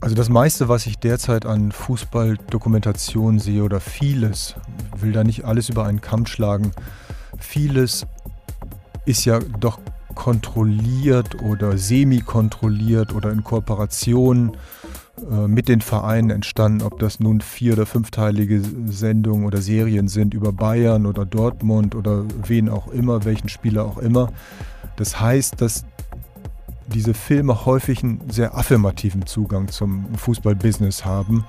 [0.00, 4.54] Also das meiste, was ich derzeit an Fußballdokumentation sehe oder vieles,
[4.96, 6.72] will da nicht alles über einen Kamm schlagen,
[7.38, 8.06] vieles
[9.04, 9.78] ist ja doch
[10.14, 14.56] kontrolliert oder semi-kontrolliert oder in Kooperation
[15.30, 20.32] äh, mit den Vereinen entstanden, ob das nun vier- oder fünfteilige Sendungen oder Serien sind
[20.32, 24.32] über Bayern oder Dortmund oder wen auch immer, welchen Spieler auch immer.
[24.96, 25.84] Das heißt, dass
[26.90, 31.44] diese Filme häufig einen sehr affirmativen Zugang zum Fußballbusiness haben.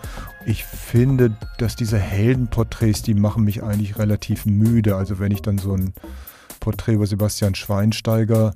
[0.45, 4.95] Ich finde, dass diese Heldenporträts, die machen mich eigentlich relativ müde.
[4.95, 5.93] Also wenn ich dann so ein
[6.59, 8.53] Porträt über Sebastian Schweinsteiger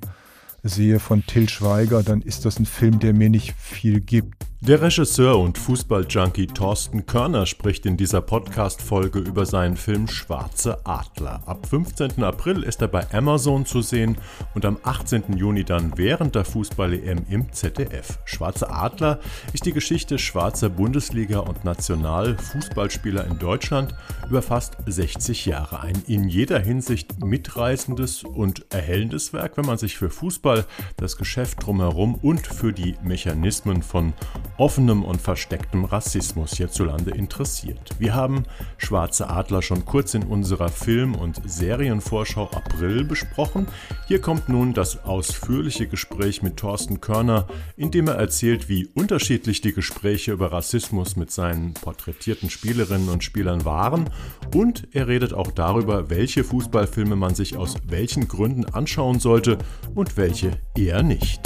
[0.68, 4.46] sehe von Till Schweiger, dann ist das ein Film, der mir nicht viel gibt.
[4.62, 11.42] Der Regisseur und Fußballjunkie Thorsten Körner spricht in dieser Podcast-Folge über seinen Film Schwarze Adler.
[11.46, 12.24] Ab 15.
[12.24, 14.16] April ist er bei Amazon zu sehen
[14.54, 15.36] und am 18.
[15.36, 18.18] Juni dann während der Fußball-EM im ZDF.
[18.24, 19.20] Schwarze Adler
[19.52, 23.94] ist die Geschichte schwarzer Bundesliga- und Nationalfußballspieler in Deutschland
[24.28, 25.80] über fast 60 Jahre.
[25.80, 30.55] Ein in jeder Hinsicht mitreißendes und erhellendes Werk, wenn man sich für Fußball,
[30.96, 34.12] das Geschäft drumherum und für die Mechanismen von
[34.56, 37.90] offenem und verstecktem Rassismus hierzulande interessiert.
[37.98, 38.44] Wir haben
[38.78, 43.66] Schwarze Adler schon kurz in unserer Film- und Serienvorschau April besprochen.
[44.06, 47.46] Hier kommt nun das ausführliche Gespräch mit Thorsten Körner,
[47.76, 53.24] in dem er erzählt, wie unterschiedlich die Gespräche über Rassismus mit seinen porträtierten Spielerinnen und
[53.24, 54.10] Spielern waren
[54.54, 59.58] und er redet auch darüber, welche Fußballfilme man sich aus welchen Gründen anschauen sollte
[59.94, 60.45] und welche
[60.76, 61.40] eher nicht.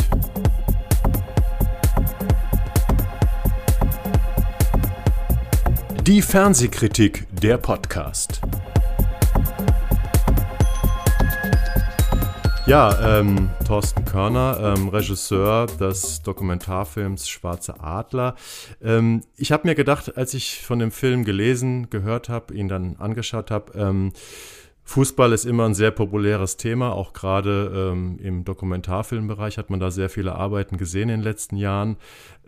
[6.07, 8.41] Die Fernsehkritik, der Podcast.
[12.71, 18.37] Ja, ähm, Thorsten Körner, ähm, Regisseur des Dokumentarfilms Schwarze Adler.
[18.81, 22.95] Ähm, ich habe mir gedacht, als ich von dem Film gelesen, gehört habe, ihn dann
[22.97, 24.13] angeschaut habe, ähm,
[24.91, 29.93] Fußball ist immer ein sehr populäres Thema, auch gerade ähm, im Dokumentarfilmbereich hat man da
[29.93, 31.97] sehr viele Arbeiten gesehen in den letzten Jahren.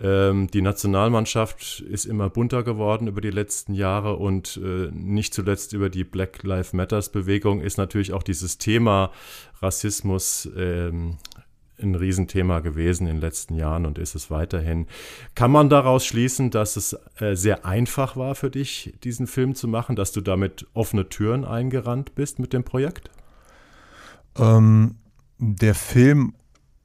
[0.02, 5.72] Ähm, die Nationalmannschaft ist immer bunter geworden über die letzten Jahre und äh, nicht zuletzt
[5.72, 9.12] über die Black Lives Matters Bewegung ist natürlich auch dieses Thema
[9.60, 11.18] Rassismus ähm,
[11.82, 14.86] ein Riesenthema gewesen in den letzten Jahren und ist es weiterhin.
[15.34, 19.68] Kann man daraus schließen, dass es äh, sehr einfach war für dich, diesen Film zu
[19.68, 23.10] machen, dass du damit offene Türen eingerannt bist mit dem Projekt?
[24.36, 24.96] Ähm,
[25.38, 26.34] der Film,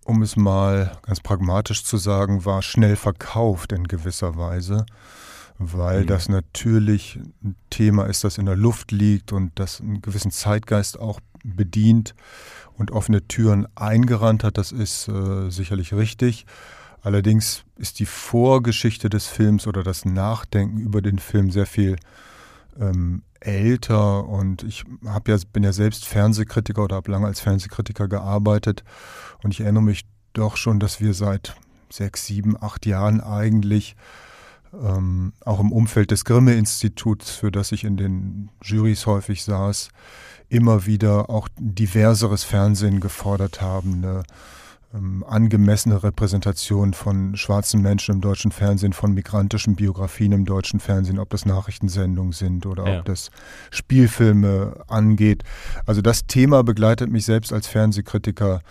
[0.03, 4.85] um es mal ganz pragmatisch zu sagen, war schnell verkauft in gewisser Weise,
[5.59, 6.07] weil mhm.
[6.07, 10.99] das natürlich ein Thema ist, das in der Luft liegt und das einen gewissen Zeitgeist
[10.99, 12.15] auch bedient
[12.77, 16.45] und offene Türen eingerannt hat, das ist äh, sicherlich richtig.
[17.01, 21.95] Allerdings ist die Vorgeschichte des Films oder das Nachdenken über den Film sehr viel
[22.79, 24.25] ähm, älter.
[24.25, 28.83] Und ich hab ja, bin ja selbst Fernsehkritiker oder habe lange als Fernsehkritiker gearbeitet.
[29.43, 31.55] Und ich erinnere mich doch schon, dass wir seit
[31.89, 33.95] sechs, sieben, acht Jahren eigentlich
[34.73, 39.89] ähm, auch im Umfeld des Grimme-Instituts, für das ich in den Jurys häufig saß,
[40.49, 44.23] immer wieder auch diverseres Fernsehen gefordert haben, eine
[44.93, 51.19] ähm, angemessene Repräsentation von schwarzen Menschen im deutschen Fernsehen, von migrantischen Biografien im deutschen Fernsehen,
[51.19, 52.99] ob das Nachrichtensendungen sind oder ja.
[52.99, 53.29] ob das
[53.69, 55.43] Spielfilme angeht.
[55.85, 58.61] Also das Thema begleitet mich selbst als Fernsehkritiker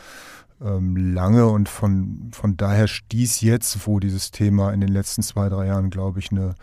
[0.64, 5.50] ähm, lange und von, von daher stieß jetzt, wo dieses Thema in den letzten zwei,
[5.50, 6.54] drei Jahren, glaube ich, eine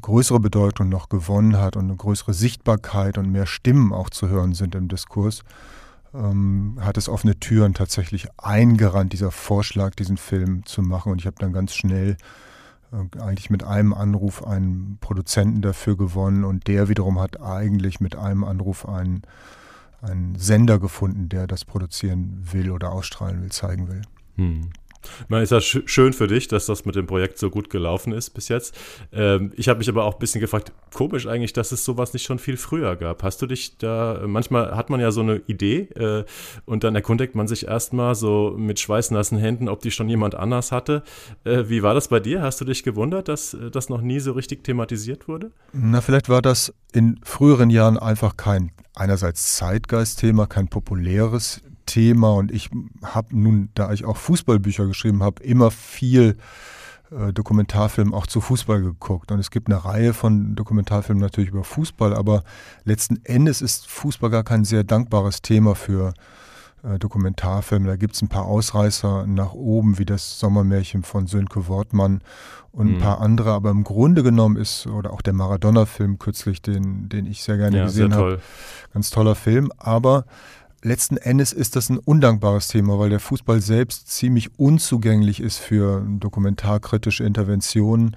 [0.00, 4.54] größere Bedeutung noch gewonnen hat und eine größere Sichtbarkeit und mehr Stimmen auch zu hören
[4.54, 5.42] sind im Diskurs,
[6.14, 11.12] ähm, hat es offene Türen tatsächlich eingerannt, dieser Vorschlag, diesen Film zu machen.
[11.12, 12.16] Und ich habe dann ganz schnell
[12.92, 18.14] äh, eigentlich mit einem Anruf einen Produzenten dafür gewonnen und der wiederum hat eigentlich mit
[18.14, 19.22] einem Anruf einen,
[20.02, 24.02] einen Sender gefunden, der das produzieren will oder ausstrahlen will, zeigen will.
[24.36, 24.70] Hm.
[25.28, 28.12] Man ist ja sch schön für dich, dass das mit dem Projekt so gut gelaufen
[28.12, 28.76] ist bis jetzt.
[29.12, 32.24] Ähm, ich habe mich aber auch ein bisschen gefragt, komisch eigentlich, dass es sowas nicht
[32.24, 33.22] schon viel früher gab.
[33.22, 36.24] Hast du dich da, manchmal hat man ja so eine Idee äh,
[36.64, 40.72] und dann erkundigt man sich erstmal so mit schweißnassen Händen, ob die schon jemand anders
[40.72, 41.02] hatte.
[41.44, 42.42] Äh, wie war das bei dir?
[42.42, 45.52] Hast du dich gewundert, dass äh, das noch nie so richtig thematisiert wurde?
[45.72, 52.52] Na, vielleicht war das in früheren Jahren einfach kein einerseits Zeitgeistthema, kein populäres Thema und
[52.52, 52.70] ich
[53.02, 56.36] habe nun, da ich auch Fußballbücher geschrieben habe, immer viel
[57.10, 59.30] äh, Dokumentarfilm auch zu Fußball geguckt.
[59.30, 62.42] Und es gibt eine Reihe von Dokumentarfilmen natürlich über Fußball, aber
[62.84, 66.14] letzten Endes ist Fußball gar kein sehr dankbares Thema für
[66.82, 67.86] äh, Dokumentarfilme.
[67.86, 72.22] Da gibt es ein paar Ausreißer nach oben, wie das Sommermärchen von Sönke Wortmann
[72.72, 72.98] und ein mhm.
[72.98, 73.52] paar andere.
[73.52, 77.78] Aber im Grunde genommen ist, oder auch der Maradona-Film kürzlich, den, den ich sehr gerne
[77.78, 78.40] ja, gesehen habe,
[78.92, 79.70] ganz toller Film.
[79.78, 80.24] Aber
[80.86, 86.06] letzten Endes ist das ein undankbares Thema, weil der Fußball selbst ziemlich unzugänglich ist für
[86.08, 88.16] dokumentarkritische Interventionen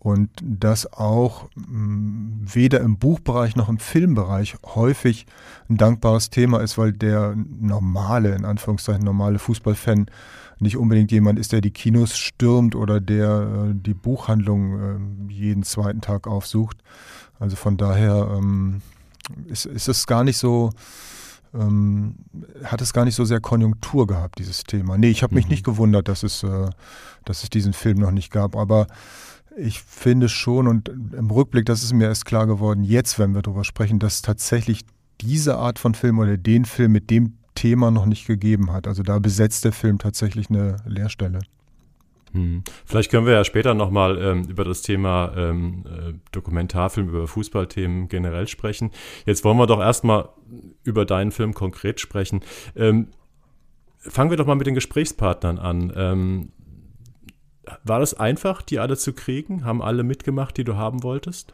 [0.00, 5.26] und das auch mm, weder im Buchbereich noch im Filmbereich häufig
[5.70, 10.06] ein dankbares Thema ist, weil der normale, in Anführungszeichen normale Fußballfan
[10.58, 15.62] nicht unbedingt jemand ist, der die Kinos stürmt oder der äh, die Buchhandlung äh, jeden
[15.62, 16.78] zweiten Tag aufsucht.
[17.38, 18.82] Also von daher ähm,
[19.46, 20.70] ist, ist es gar nicht so,
[21.54, 22.16] ähm,
[22.64, 24.96] hat es gar nicht so sehr Konjunktur gehabt, dieses Thema.
[24.98, 25.50] Nee, ich habe mich mhm.
[25.50, 26.70] nicht gewundert, dass es, äh,
[27.24, 28.86] dass es diesen Film noch nicht gab, aber
[29.56, 33.42] ich finde schon und im Rückblick, das ist mir erst klar geworden, jetzt, wenn wir
[33.42, 34.80] darüber sprechen, dass tatsächlich
[35.20, 38.86] diese Art von Film oder den Film mit dem Thema noch nicht gegeben hat.
[38.86, 41.40] Also da besetzt der Film tatsächlich eine Leerstelle.
[42.32, 42.64] Hm.
[42.84, 48.08] Vielleicht können wir ja später nochmal ähm, über das Thema ähm, äh, Dokumentarfilm, über Fußballthemen
[48.08, 48.90] generell sprechen.
[49.26, 50.30] Jetzt wollen wir doch erstmal
[50.84, 52.40] über deinen Film konkret sprechen.
[52.74, 53.08] Ähm,
[53.98, 55.92] fangen wir doch mal mit den Gesprächspartnern an.
[55.94, 56.52] Ähm,
[57.84, 59.64] war das einfach, die alle zu kriegen?
[59.64, 61.52] Haben alle mitgemacht, die du haben wolltest?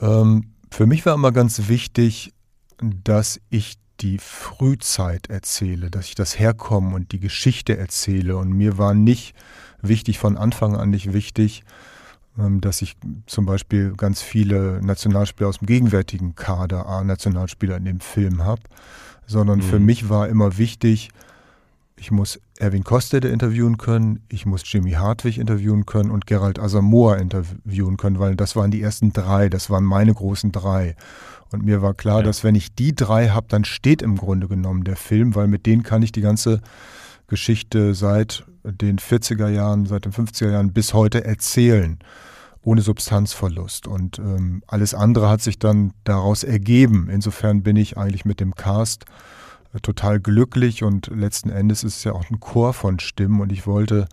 [0.00, 2.32] Ähm, für mich war immer ganz wichtig,
[2.78, 8.36] dass ich die Frühzeit erzähle, dass ich das Herkommen und die Geschichte erzähle.
[8.36, 9.34] Und mir war nicht
[9.82, 11.64] wichtig, von Anfang an nicht wichtig,
[12.38, 18.00] ähm, dass ich zum Beispiel ganz viele Nationalspieler aus dem gegenwärtigen Kader, A-Nationalspieler in dem
[18.00, 18.62] Film habe,
[19.26, 19.62] sondern mhm.
[19.62, 21.10] für mich war immer wichtig,
[22.00, 27.18] ich muss Erwin Kostede interviewen können, ich muss Jimmy Hartwig interviewen können und Gerald Asamoah
[27.18, 30.96] interviewen können, weil das waren die ersten drei, das waren meine großen drei.
[31.52, 32.22] Und mir war klar, ja.
[32.22, 35.66] dass wenn ich die drei habe, dann steht im Grunde genommen der Film, weil mit
[35.66, 36.62] denen kann ich die ganze
[37.26, 41.98] Geschichte seit den 40er Jahren, seit den 50er Jahren bis heute erzählen,
[42.62, 43.86] ohne Substanzverlust.
[43.86, 47.10] Und ähm, alles andere hat sich dann daraus ergeben.
[47.10, 49.04] Insofern bin ich eigentlich mit dem Cast
[49.82, 53.66] total glücklich und letzten Endes ist es ja auch ein Chor von Stimmen und ich
[53.66, 54.08] wollte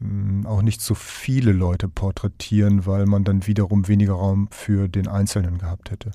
[0.00, 4.88] mh, mm, auch nicht so viele Leute porträtieren, weil man dann wiederum weniger Raum für
[4.88, 6.12] den Einzelnen gehabt hätte.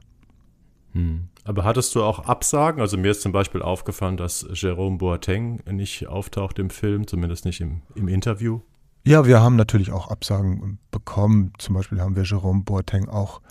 [0.94, 1.28] Hm.
[1.44, 2.82] Aber hattest du auch Absagen?
[2.82, 7.62] Also mir ist zum Beispiel aufgefallen, dass Jerome Boateng nicht auftaucht im Film, zumindest nicht
[7.62, 8.62] im, im Interview.
[9.06, 11.54] Ja, wir haben natürlich auch Absagen bekommen.
[11.60, 13.42] Zum Beispiel haben wir Jerome Boateng auch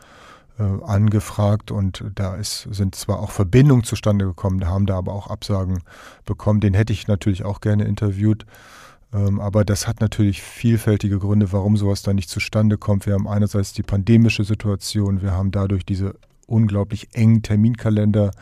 [0.63, 5.83] angefragt und da ist, sind zwar auch Verbindungen zustande gekommen, haben da aber auch Absagen
[6.25, 6.61] bekommen.
[6.61, 8.47] Den hätte ich natürlich auch gerne interviewt.
[9.13, 13.07] Ähm, aber das hat natürlich vielfältige Gründe, warum sowas da nicht zustande kommt.
[13.07, 16.15] Wir haben einerseits die pandemische Situation, wir haben dadurch diese
[16.47, 18.33] unglaublich engen Terminkalender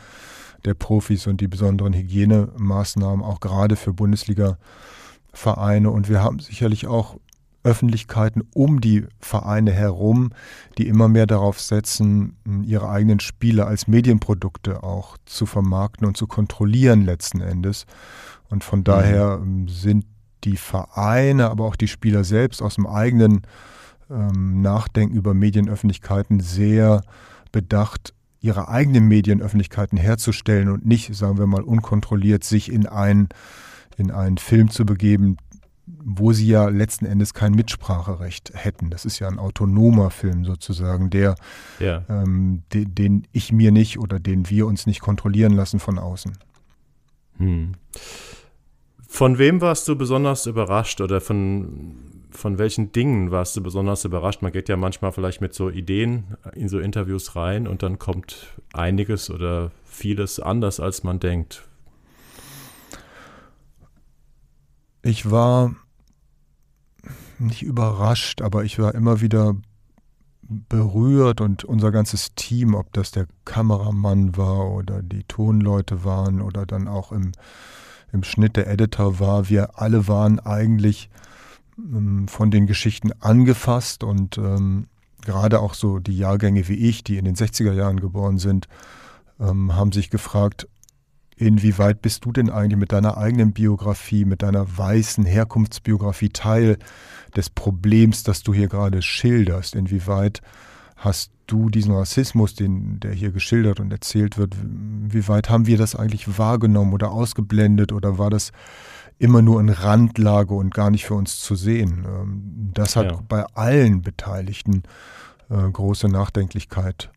[0.65, 5.89] der Profis und die besonderen Hygienemaßnahmen, auch gerade für Bundesliga-Vereine.
[5.89, 7.17] Und wir haben sicherlich auch
[7.63, 10.31] Öffentlichkeiten um die Vereine herum,
[10.77, 16.27] die immer mehr darauf setzen, ihre eigenen Spiele als Medienprodukte auch zu vermarkten und zu
[16.27, 17.85] kontrollieren letzten Endes.
[18.49, 18.83] Und von mhm.
[18.83, 20.05] daher ähm, sind
[20.43, 23.43] die Vereine, aber auch die Spieler selbst aus dem eigenen
[24.09, 27.01] ähm, Nachdenken über Medienöffentlichkeiten sehr
[27.51, 33.29] bedacht, ihre eigenen Medienöffentlichkeiten herzustellen und nicht, sagen wir mal, unkontrolliert sich in einen,
[33.95, 35.37] in einen Film zu begeben,
[35.85, 38.89] wo sie ja letzten Endes kein Mitspracherecht hätten.
[38.89, 41.35] Das ist ja ein autonomer Film sozusagen, der,
[41.79, 42.03] ja.
[42.09, 46.37] ähm, de, den ich mir nicht oder den wir uns nicht kontrollieren lassen von außen.
[47.37, 47.73] Hm.
[49.07, 51.97] Von wem warst du besonders überrascht oder von,
[52.31, 54.41] von welchen Dingen warst du besonders überrascht?
[54.41, 58.47] Man geht ja manchmal vielleicht mit so Ideen in so Interviews rein und dann kommt
[58.73, 61.67] einiges oder vieles anders, als man denkt.
[65.05, 65.75] Ich war
[67.37, 69.55] nicht überrascht, aber ich war immer wieder
[70.47, 76.65] berührt und unser ganzes Team, ob das der Kameramann war oder die Tonleute waren oder
[76.65, 77.33] dann auch im,
[78.13, 81.09] im Schnitt der Editor war, wir alle waren eigentlich
[81.77, 84.87] ähm, von den Geschichten angefasst und ähm,
[85.21, 88.69] gerade auch so die Jahrgänge wie ich, die in den 60er Jahren geboren sind,
[89.37, 90.69] ähm, haben sich gefragt,
[91.37, 96.77] Inwieweit bist du denn eigentlich mit deiner eigenen Biografie, mit deiner weißen Herkunftsbiografie Teil
[97.35, 99.75] des Problems, das du hier gerade schilderst?
[99.75, 100.41] Inwieweit
[100.95, 105.77] hast du diesen Rassismus, den, der hier geschildert und erzählt wird, wie weit haben wir
[105.77, 108.51] das eigentlich wahrgenommen oder ausgeblendet oder war das
[109.19, 112.05] immer nur in Randlage und gar nicht für uns zu sehen?
[112.07, 113.19] Ähm, das hat ja.
[113.27, 114.83] bei allen Beteiligten
[115.49, 117.11] äh, große Nachdenklichkeit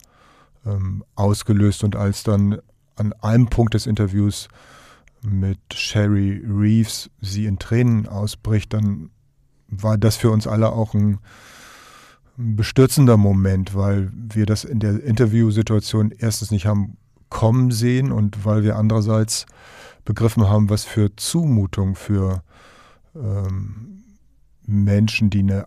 [0.64, 2.58] ähm, ausgelöst und als dann
[2.96, 4.48] an einem Punkt des Interviews
[5.22, 9.10] mit Sherry Reeves sie in Tränen ausbricht, dann
[9.68, 11.18] war das für uns alle auch ein,
[12.36, 16.96] bestürzender Moment, weil wir das in der Interviewsituation erstens nicht haben
[17.28, 19.46] kommen sehen und weil wir andererseits
[20.04, 22.42] begriffen haben, was für Zumutung für
[23.14, 24.04] ähm,
[24.64, 25.66] Menschen, die eine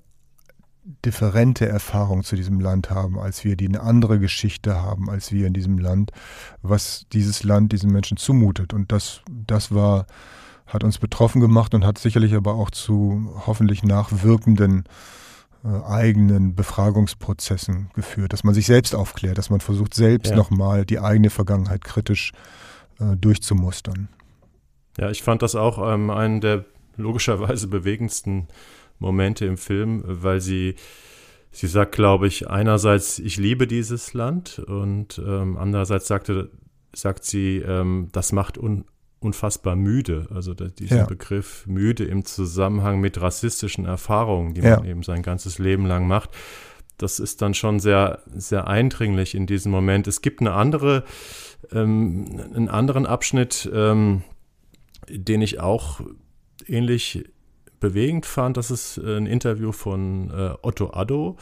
[1.05, 5.48] differente Erfahrung zu diesem Land haben als wir, die eine andere Geschichte haben als wir
[5.48, 6.12] in diesem Land,
[6.62, 8.74] was dieses Land diesen Menschen zumutet.
[8.74, 10.08] Und das, das war,
[10.65, 14.86] hat uns betroffen gemacht und hat sicherlich aber auch zu hoffentlich nachwirkenden
[15.63, 20.36] äh, eigenen Befragungsprozessen geführt, dass man sich selbst aufklärt, dass man versucht, selbst ja.
[20.36, 22.31] nochmal die eigene Vergangenheit kritisch
[23.00, 24.08] äh, durchzumustern.
[24.98, 26.65] Ja, ich fand das auch ähm, einen der
[26.98, 28.48] logischerweise bewegendsten
[29.00, 30.75] Momente im Film, weil sie,
[31.51, 36.51] sie sagt, glaube ich, einerseits, ich liebe dieses Land und ähm, andererseits sagte,
[36.94, 38.86] sagt sie, ähm, das macht un,
[39.20, 40.27] unfassbar müde.
[40.34, 41.06] Also diesen ja.
[41.06, 46.29] Begriff müde im Zusammenhang mit rassistischen Erfahrungen, die man eben sein ganzes Leben lang macht.
[46.98, 50.08] Das ist dann schon sehr, sehr eindringlich in diesem Moment.
[50.08, 51.03] Es gibt eine andere,
[51.72, 54.24] ähm, einen anderen Abschnitt, ähm,
[55.10, 56.01] den ich auch
[56.68, 57.24] ähnlich
[57.79, 61.38] bewegend fand, das ist äh, ein Interview von äh, Otto Addo,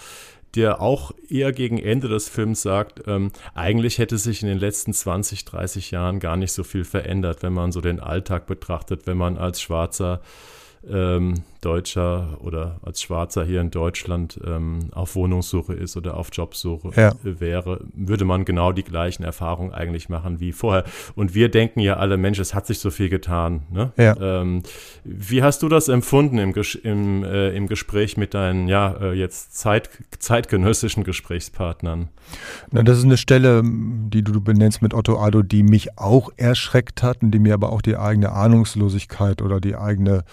[0.56, 4.94] der auch eher gegen Ende des Films sagt, ähm, eigentlich hätte sich in den letzten
[4.94, 9.17] 20, 30 Jahren gar nicht so viel verändert, wenn man so den Alltag betrachtet, wenn
[9.17, 10.22] man als Schwarzer
[10.89, 16.92] ähm, Deutscher oder als Schwarzer hier in Deutschland ähm, auf Wohnungssuche ist oder auf Jobsuche
[16.96, 17.14] ja.
[17.24, 20.84] wäre, würde man genau die gleichen Erfahrungen eigentlich machen wie vorher.
[21.16, 23.64] Und wir denken ja alle, Mensch, es hat sich so viel getan.
[23.72, 23.92] Ne?
[23.98, 24.16] Ja.
[24.20, 24.64] Ähm,
[25.04, 29.58] wie hast du das empfunden im, im, äh, im Gespräch mit deinen ja äh, jetzt
[29.58, 32.10] Zeit, zeitgenössischen Gesprächspartnern?
[32.72, 37.04] Na, das ist eine Stelle, die du benennst mit Otto Ado, die mich auch erschreckt
[37.04, 40.24] hat und die mir aber auch die eigene Ahnungslosigkeit oder die eigene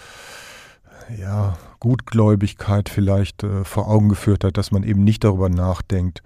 [1.17, 6.23] ja, Gutgläubigkeit vielleicht äh, vor Augen geführt hat, dass man eben nicht darüber nachdenkt,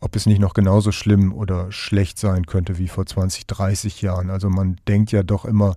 [0.00, 4.30] ob es nicht noch genauso schlimm oder schlecht sein könnte wie vor 20, 30 Jahren.
[4.30, 5.74] Also man denkt ja doch immer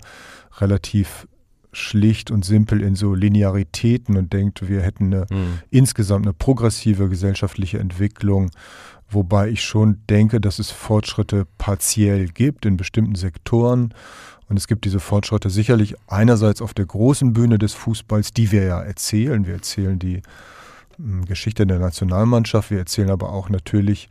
[0.60, 1.28] relativ
[1.74, 5.60] schlicht und simpel in so Linearitäten und denkt, wir hätten eine, mhm.
[5.72, 8.52] insgesamt eine progressive gesellschaftliche Entwicklung,
[9.10, 13.94] wobei ich schon denke, dass es Fortschritte partiell gibt in bestimmten Sektoren
[14.50, 18.64] und es gibt diese Fortschritte sicherlich einerseits auf der großen Bühne des Fußballs, die wir
[18.64, 19.46] ja erzählen.
[19.46, 20.22] Wir erzählen die
[20.98, 24.10] hm, Geschichte der Nationalmannschaft, wir erzählen aber auch natürlich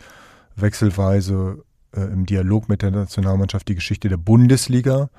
[0.56, 1.62] wechselweise
[1.94, 5.10] äh, im Dialog mit der Nationalmannschaft die Geschichte der Bundesliga.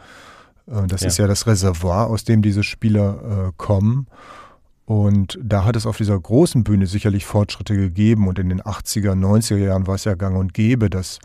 [0.67, 1.07] Äh, das ja.
[1.07, 4.07] ist ja das Reservoir, aus dem diese Spieler äh, kommen.
[4.85, 8.27] Und da hat es auf dieser großen Bühne sicherlich Fortschritte gegeben.
[8.27, 11.19] Und in den 80er, 90er Jahren war es ja gang und gäbe, dass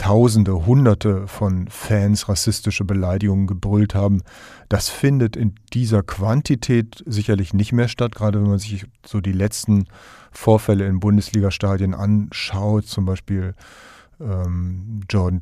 [0.00, 4.22] Tausende, Hunderte von Fans rassistische Beleidigungen gebrüllt haben.
[4.70, 9.32] Das findet in dieser Quantität sicherlich nicht mehr statt, gerade wenn man sich so die
[9.32, 9.84] letzten
[10.32, 13.54] Vorfälle in Bundesliga-Stadien anschaut, zum Beispiel
[14.22, 15.40] ähm, Jordan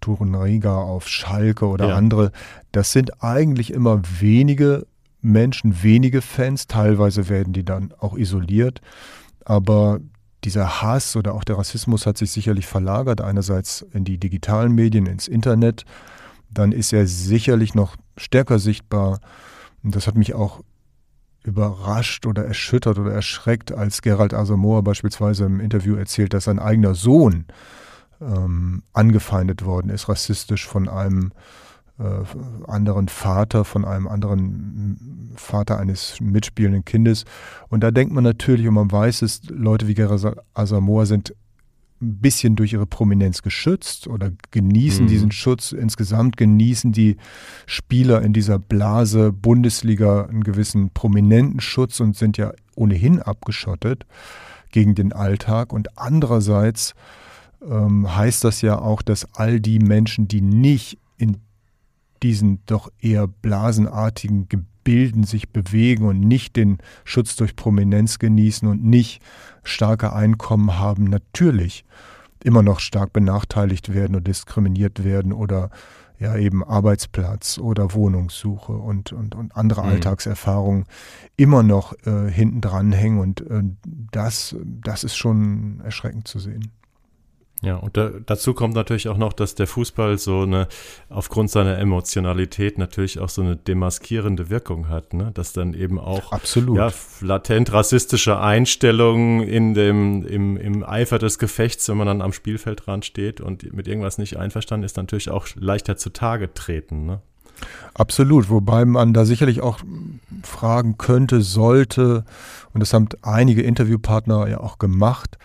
[0.00, 1.96] Turneriga auf Schalke oder ja.
[1.96, 2.30] andere.
[2.70, 4.86] Das sind eigentlich immer wenige
[5.22, 6.68] Menschen, wenige Fans.
[6.68, 8.80] Teilweise werden die dann auch isoliert.
[9.44, 9.98] Aber
[10.44, 15.06] dieser Hass oder auch der Rassismus hat sich sicherlich verlagert, einerseits in die digitalen Medien,
[15.06, 15.84] ins Internet,
[16.50, 19.20] dann ist er sicherlich noch stärker sichtbar.
[19.82, 20.62] Und das hat mich auch
[21.44, 26.94] überrascht oder erschüttert oder erschreckt, als Gerald Asamoah beispielsweise im Interview erzählt, dass sein eigener
[26.94, 27.46] Sohn
[28.20, 31.32] ähm, angefeindet worden ist, rassistisch von einem
[32.66, 37.24] anderen Vater, von einem anderen Vater eines mitspielenden Kindes.
[37.68, 41.34] Und da denkt man natürlich, und man weiß es, Leute wie Gerard Asamoah sind
[42.02, 45.08] ein bisschen durch ihre Prominenz geschützt oder genießen mhm.
[45.08, 45.72] diesen Schutz.
[45.72, 47.16] Insgesamt genießen die
[47.66, 54.04] Spieler in dieser Blase Bundesliga einen gewissen prominenten Schutz und sind ja ohnehin abgeschottet
[54.72, 55.72] gegen den Alltag.
[55.72, 56.94] Und andererseits
[57.68, 61.36] ähm, heißt das ja auch, dass all die Menschen, die nicht in
[62.22, 68.84] diesen doch eher blasenartigen Gebilden sich bewegen und nicht den Schutz durch Prominenz genießen und
[68.84, 69.22] nicht
[69.62, 71.84] starke Einkommen haben, natürlich
[72.42, 75.70] immer noch stark benachteiligt werden oder diskriminiert werden oder
[76.18, 79.88] ja eben Arbeitsplatz oder Wohnungssuche und, und, und andere mhm.
[79.88, 80.84] Alltagserfahrungen
[81.36, 86.70] immer noch äh, hinten dran hängen und äh, das, das ist schon erschreckend zu sehen.
[87.62, 90.66] Ja, und da, dazu kommt natürlich auch noch, dass der Fußball so eine,
[91.08, 95.30] aufgrund seiner Emotionalität natürlich auch so eine demaskierende Wirkung hat, ne?
[95.32, 96.76] Dass dann eben auch Absolut.
[96.76, 96.90] Ja,
[97.20, 103.04] latent rassistische Einstellungen in dem, im, im Eifer des Gefechts, wenn man dann am Spielfeldrand
[103.04, 107.20] steht und mit irgendwas nicht einverstanden ist, natürlich auch leichter zutage treten, ne?
[107.94, 109.78] Absolut, wobei man da sicherlich auch
[110.42, 112.24] fragen könnte, sollte,
[112.72, 115.38] und das haben einige Interviewpartner ja auch gemacht,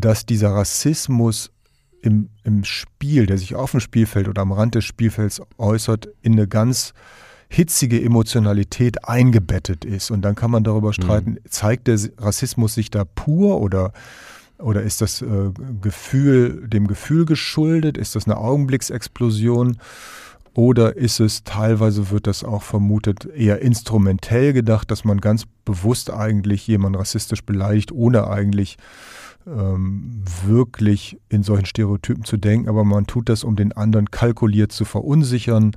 [0.00, 1.50] dass dieser Rassismus
[2.02, 6.32] im, im Spiel, der sich auf dem Spielfeld oder am Rand des Spielfelds äußert, in
[6.32, 6.92] eine ganz
[7.48, 10.10] hitzige Emotionalität eingebettet ist.
[10.10, 10.92] Und dann kann man darüber mhm.
[10.94, 11.38] streiten, mhm.
[11.48, 13.92] zeigt der Rassismus sich da pur oder,
[14.58, 17.96] oder ist das äh, Gefühl dem Gefühl geschuldet?
[17.96, 19.78] Ist das eine Augenblicksexplosion?
[20.54, 26.12] Oder ist es teilweise, wird das auch vermutet, eher instrumentell gedacht, dass man ganz bewusst
[26.12, 28.76] eigentlich jemanden rassistisch beleidigt, ohne eigentlich
[29.46, 34.72] ähm, wirklich in solchen Stereotypen zu denken, aber man tut das, um den anderen kalkuliert
[34.72, 35.72] zu verunsichern.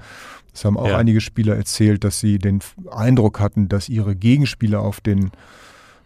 [0.53, 0.97] Das haben auch ja.
[0.97, 2.59] einige Spieler erzählt, dass sie den
[2.89, 5.31] Eindruck hatten, dass ihre Gegenspieler auf den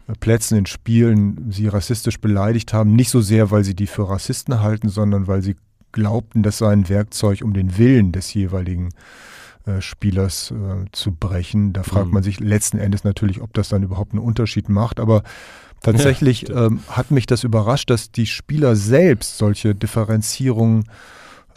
[0.07, 2.95] äh, Plätzen in Spielen sie rassistisch beleidigt haben.
[2.95, 5.55] Nicht so sehr, weil sie die für Rassisten halten, sondern weil sie
[5.91, 8.89] glaubten, das sei ein Werkzeug, um den Willen des jeweiligen
[9.65, 11.73] äh, Spielers äh, zu brechen.
[11.73, 12.13] Da fragt mhm.
[12.13, 14.99] man sich letzten Endes natürlich, ob das dann überhaupt einen Unterschied macht.
[14.99, 15.23] Aber
[15.81, 20.83] Tatsächlich ja, ähm, hat mich das überrascht, dass die Spieler selbst solche Differenzierungen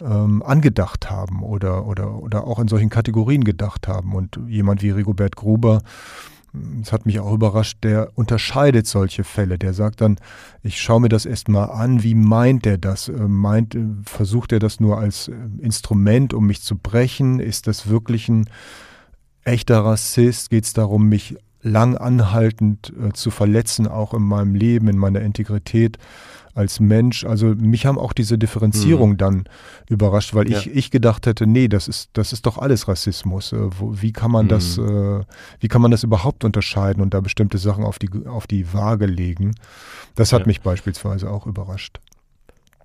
[0.01, 4.13] ähm, angedacht haben oder, oder, oder auch in solchen Kategorien gedacht haben.
[4.13, 5.81] Und jemand wie Rigobert Gruber,
[6.79, 9.57] das hat mich auch überrascht, der unterscheidet solche Fälle.
[9.57, 10.17] Der sagt dann,
[10.63, 13.09] ich schaue mir das erstmal an, wie meint er das?
[13.09, 17.39] Äh, meint, äh, versucht er das nur als äh, Instrument, um mich zu brechen?
[17.39, 18.49] Ist das wirklich ein
[19.43, 20.49] echter Rassist?
[20.49, 25.21] Geht es darum, mich lang anhaltend äh, zu verletzen, auch in meinem Leben, in meiner
[25.21, 25.97] Integrität
[26.53, 27.25] als Mensch.
[27.25, 29.17] Also mich haben auch diese Differenzierung mhm.
[29.17, 29.43] dann
[29.89, 30.59] überrascht, weil ja.
[30.59, 33.51] ich, ich gedacht hätte, nee, das ist, das ist doch alles Rassismus.
[33.51, 34.49] Äh, wo, wie kann man mhm.
[34.49, 35.21] das, äh,
[35.59, 39.07] wie kann man das überhaupt unterscheiden und da bestimmte Sachen auf die, auf die Waage
[39.07, 39.55] legen?
[40.13, 40.47] Das hat ja.
[40.47, 41.99] mich beispielsweise auch überrascht.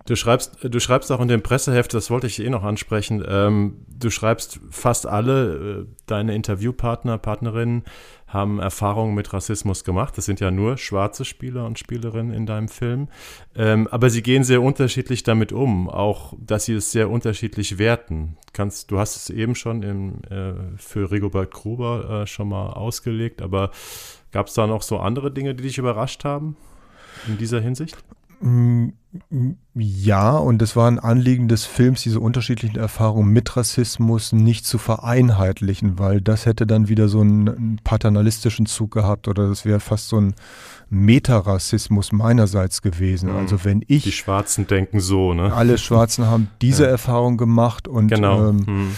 [0.07, 3.85] Du schreibst, du schreibst auch in dem Presseheft, das wollte ich eh noch ansprechen, ähm,
[3.87, 7.85] du schreibst fast alle äh, deine Interviewpartner, Partnerinnen
[8.33, 10.17] haben Erfahrungen mit Rassismus gemacht.
[10.17, 13.09] Das sind ja nur schwarze Spieler und Spielerinnen in deinem Film.
[13.57, 18.37] Ähm, aber sie gehen sehr unterschiedlich damit um, auch dass sie es sehr unterschiedlich werten.
[18.53, 23.43] Kannst, du hast es eben schon im, äh, für Rigobert Gruber äh, schon mal ausgelegt,
[23.43, 23.73] aber
[24.31, 26.57] gab es da noch so andere Dinge, die dich überrascht haben
[27.27, 27.97] in dieser Hinsicht?
[29.75, 34.79] Ja, und es war ein Anliegen des Films, diese unterschiedlichen Erfahrungen mit Rassismus nicht zu
[34.79, 40.09] vereinheitlichen, weil das hätte dann wieder so einen paternalistischen Zug gehabt oder das wäre fast
[40.09, 40.35] so ein
[40.91, 43.31] Metarassismus meinerseits gewesen.
[43.31, 43.37] Mhm.
[43.37, 44.05] Also wenn ich.
[44.05, 45.53] Die Schwarzen denken so, ne?
[45.53, 46.91] Alle Schwarzen haben diese ja.
[46.91, 48.49] Erfahrung gemacht und genau.
[48.49, 48.93] Ähm, mhm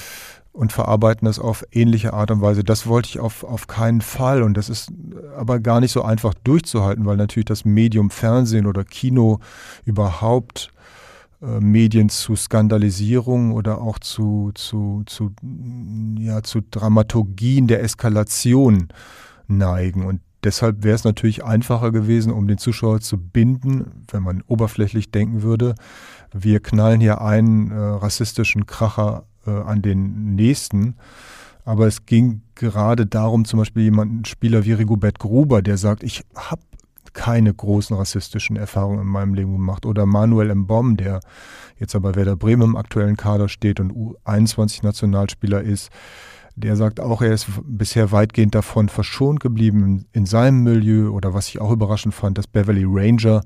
[0.52, 2.62] und verarbeiten das auf ähnliche Art und Weise.
[2.62, 4.42] Das wollte ich auf, auf keinen Fall.
[4.42, 4.92] Und das ist
[5.36, 9.38] aber gar nicht so einfach durchzuhalten, weil natürlich das Medium Fernsehen oder Kino
[9.86, 10.70] überhaupt
[11.40, 15.30] äh, Medien zu Skandalisierung oder auch zu, zu, zu,
[16.18, 18.88] ja, zu Dramaturgien der Eskalation
[19.48, 20.04] neigen.
[20.04, 25.10] Und deshalb wäre es natürlich einfacher gewesen, um den Zuschauer zu binden, wenn man oberflächlich
[25.10, 25.74] denken würde.
[26.30, 30.96] Wir knallen hier einen äh, rassistischen Kracher äh, an den nächsten.
[31.64, 36.24] Aber es ging gerade darum, zum Beispiel jemanden, Spieler wie Rigobert Gruber, der sagt, ich
[36.35, 36.62] habe
[37.12, 39.87] keine großen rassistischen Erfahrungen in meinem Leben gemacht.
[39.87, 41.20] Oder Manuel Mbom, der
[41.78, 45.90] jetzt aber Werder Bremen im aktuellen Kader steht und U21-Nationalspieler ist,
[46.55, 51.11] der sagt auch, er ist bisher weitgehend davon verschont geblieben in, seinem Milieu.
[51.11, 53.42] Oder was ich auch überraschend fand, dass Beverly Ranger,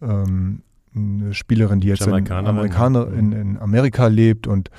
[0.00, 0.62] ähm,
[0.94, 4.70] eine Spielerin, die jetzt in, Amerikaner, in, in Amerika lebt und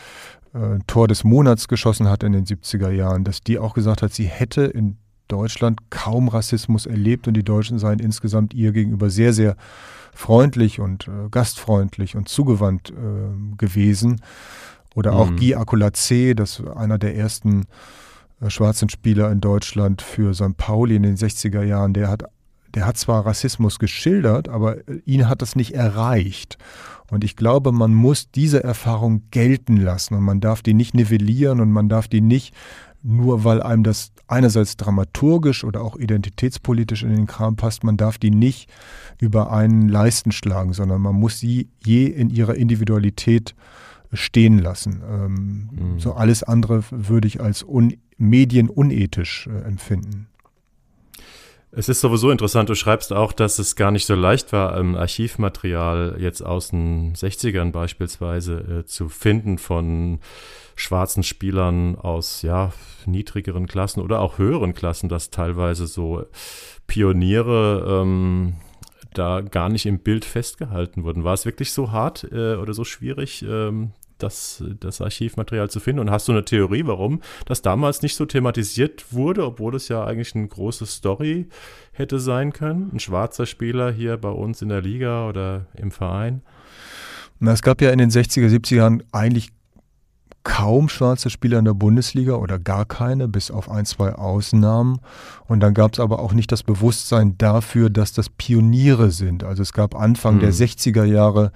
[0.54, 4.14] äh, Tor des Monats geschossen hat in den 70er Jahren, dass die auch gesagt hat,
[4.14, 9.34] sie hätte in Deutschland kaum Rassismus erlebt und die Deutschen seien insgesamt ihr gegenüber sehr,
[9.34, 9.56] sehr
[10.14, 14.22] freundlich und äh, gastfreundlich und zugewandt äh, gewesen.
[14.96, 15.38] Oder auch mhm.
[15.38, 17.66] Guy Akulacé, das einer der ersten
[18.42, 20.56] äh, schwarzen Spieler in Deutschland für St.
[20.58, 22.26] Pauli in den 60er Jahren, der hat,
[22.76, 26.58] der hat zwar Rassismus geschildert, aber äh, ihn hat das nicht erreicht.
[27.12, 31.60] Und ich glaube, man muss diese Erfahrung gelten lassen und man darf die nicht nivellieren
[31.60, 32.54] und man darf die nicht
[33.04, 38.18] nur weil einem das einerseits dramaturgisch oder auch identitätspolitisch in den Kram passt, man darf
[38.18, 38.72] die nicht
[39.20, 43.56] über einen Leisten schlagen, sondern man muss sie je in ihrer Individualität
[44.14, 45.04] stehen lassen.
[45.08, 46.00] Ähm, mhm.
[46.00, 50.28] So alles andere würde ich als un medienunethisch äh, empfinden.
[51.76, 54.96] Es ist sowieso interessant, du schreibst auch, dass es gar nicht so leicht war, ähm,
[54.96, 60.20] Archivmaterial jetzt aus den 60ern beispielsweise äh, zu finden von
[60.76, 62.74] schwarzen Spielern aus ja
[63.08, 66.26] niedrigeren Klassen oder auch höheren Klassen, dass teilweise so
[66.86, 68.54] Pioniere ähm,
[69.16, 71.24] da gar nicht im Bild festgehalten wurden.
[71.24, 76.00] War es wirklich so hart äh, oder so schwierig, ähm, das, das Archivmaterial zu finden.
[76.00, 80.04] Und hast du eine Theorie, warum das damals nicht so thematisiert wurde, obwohl es ja
[80.04, 81.48] eigentlich eine große Story
[81.92, 82.90] hätte sein können?
[82.94, 86.42] Ein schwarzer Spieler hier bei uns in der Liga oder im Verein?
[87.40, 89.50] Na, es gab ja in den 60er, 70er Jahren eigentlich
[90.44, 95.00] kaum schwarze Spieler in der Bundesliga oder gar keine, bis auf ein, zwei Ausnahmen.
[95.48, 99.44] Und dann gab es aber auch nicht das Bewusstsein dafür, dass das Pioniere sind.
[99.44, 100.40] Also es gab Anfang mhm.
[100.42, 101.52] der 60er Jahre,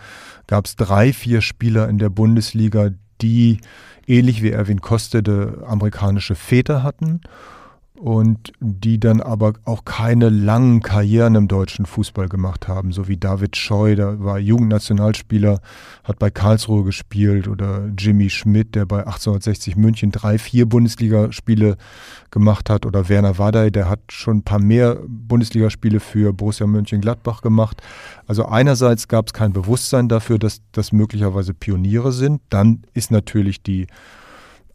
[0.48, 3.60] gab es drei, vier Spieler in der Bundesliga, die
[4.06, 7.22] ähnlich wie Erwin Kostede amerikanische Väter hatten
[8.00, 13.18] und die dann aber auch keine langen Karrieren im deutschen Fußball gemacht haben, so wie
[13.18, 15.60] David Scheu, der war Jugendnationalspieler,
[16.04, 21.78] hat bei Karlsruhe gespielt oder Jimmy Schmidt, der bei 1860 München drei, vier Bundesligaspiele
[22.30, 27.42] gemacht hat oder Werner Wadey, der hat schon ein paar mehr Bundesligaspiele für Borussia Mönchengladbach
[27.42, 27.82] gemacht.
[28.28, 33.64] Also einerseits gab es kein Bewusstsein dafür, dass das möglicherweise Pioniere sind, dann ist natürlich
[33.64, 33.88] die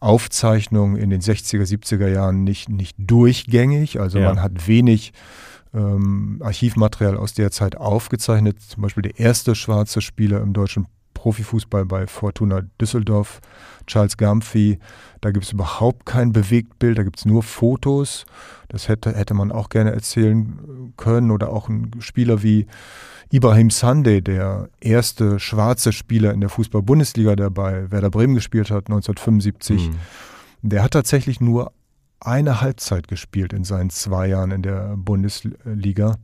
[0.03, 4.01] Aufzeichnungen in den 60er, 70er Jahren nicht, nicht durchgängig.
[4.01, 4.29] Also ja.
[4.29, 5.13] man hat wenig
[5.73, 8.61] ähm, Archivmaterial aus der Zeit aufgezeichnet.
[8.61, 13.41] Zum Beispiel der erste schwarze Spieler im deutschen Profifußball bei Fortuna Düsseldorf,
[13.87, 14.79] Charles Gamphy.
[15.21, 18.25] Da gibt es überhaupt kein Bewegtbild, da gibt es nur Fotos.
[18.69, 21.31] Das hätte, hätte man auch gerne erzählen können.
[21.31, 22.67] Oder auch ein Spieler wie
[23.31, 28.89] Ibrahim Sunday, der erste schwarze Spieler in der Fußball-Bundesliga, der bei Werder Bremen gespielt hat,
[28.89, 29.95] 1975, mhm.
[30.61, 31.73] der hat tatsächlich nur
[32.21, 36.17] eine Halbzeit gespielt in seinen zwei Jahren in der Bundesliga.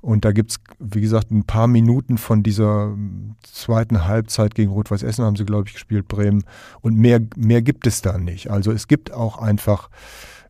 [0.00, 2.96] Und da gibt es, wie gesagt, ein paar Minuten von dieser
[3.42, 6.44] zweiten Halbzeit gegen Rot-Weiß Essen haben sie, glaube ich, gespielt, Bremen.
[6.80, 8.50] Und mehr, mehr gibt es da nicht.
[8.50, 9.90] Also es gibt auch einfach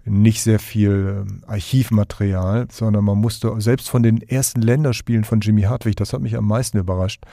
[0.05, 5.63] nicht sehr viel ähm, Archivmaterial, sondern man musste selbst von den ersten Länderspielen von Jimmy
[5.63, 7.25] Hartwig, das hat mich am meisten überrascht,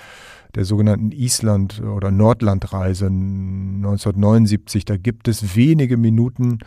[0.56, 6.60] der sogenannten Island- oder Nordlandreise 1979, da gibt es wenige Minuten,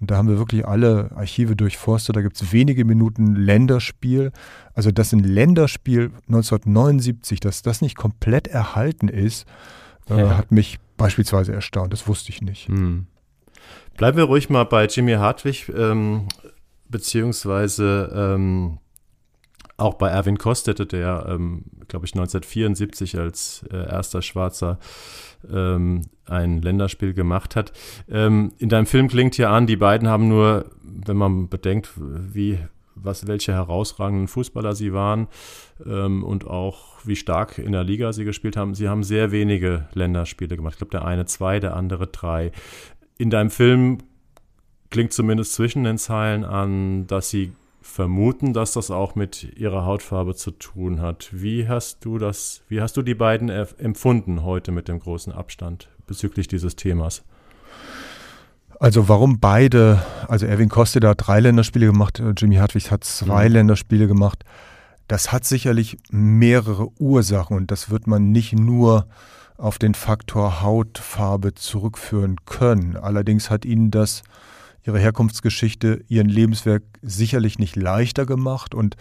[0.00, 4.32] und da haben wir wirklich alle Archive durchforstet, da gibt es wenige Minuten Länderspiel.
[4.74, 9.46] Also dass ein Länderspiel 1979, dass das nicht komplett erhalten ist,
[10.10, 10.36] äh, ja.
[10.36, 11.92] hat mich beispielsweise erstaunt.
[11.92, 12.68] Das wusste ich nicht.
[12.68, 13.06] Hm.
[13.96, 16.26] Bleiben wir ruhig mal bei Jimmy Hartwig, ähm,
[16.88, 18.78] beziehungsweise ähm,
[19.76, 24.78] auch bei Erwin Kostete, der, ähm, glaube ich, 1974 als äh, erster Schwarzer
[25.52, 27.72] ähm, ein Länderspiel gemacht hat.
[28.08, 32.58] Ähm, in deinem Film klingt hier an, die beiden haben nur, wenn man bedenkt, wie,
[32.94, 35.28] was, welche herausragenden Fußballer sie waren
[35.84, 39.88] ähm, und auch wie stark in der Liga sie gespielt haben, sie haben sehr wenige
[39.92, 40.74] Länderspiele gemacht.
[40.74, 42.50] Ich glaube, der eine zwei, der andere drei
[43.18, 43.98] in deinem Film
[44.90, 47.52] klingt zumindest zwischen den Zeilen an, dass sie
[47.86, 51.28] vermuten, dass das auch mit ihrer Hautfarbe zu tun hat.
[51.32, 55.88] Wie hast du das, wie hast du die beiden empfunden heute mit dem großen Abstand
[56.06, 57.22] bezüglich dieses Themas?
[58.78, 63.48] Also warum beide, also Erwin Koste hat drei Länderspiele gemacht, äh, Jimmy Hartwig hat zwei
[63.48, 63.54] mhm.
[63.54, 64.44] Länderspiele gemacht.
[65.08, 69.06] Das hat sicherlich mehrere Ursachen und das wird man nicht nur
[69.56, 72.96] auf den Faktor Hautfarbe zurückführen können.
[72.96, 74.22] Allerdings hat ihnen das
[74.86, 78.74] ihre Herkunftsgeschichte, ihren Lebenswerk sicherlich nicht leichter gemacht.
[78.74, 78.96] Und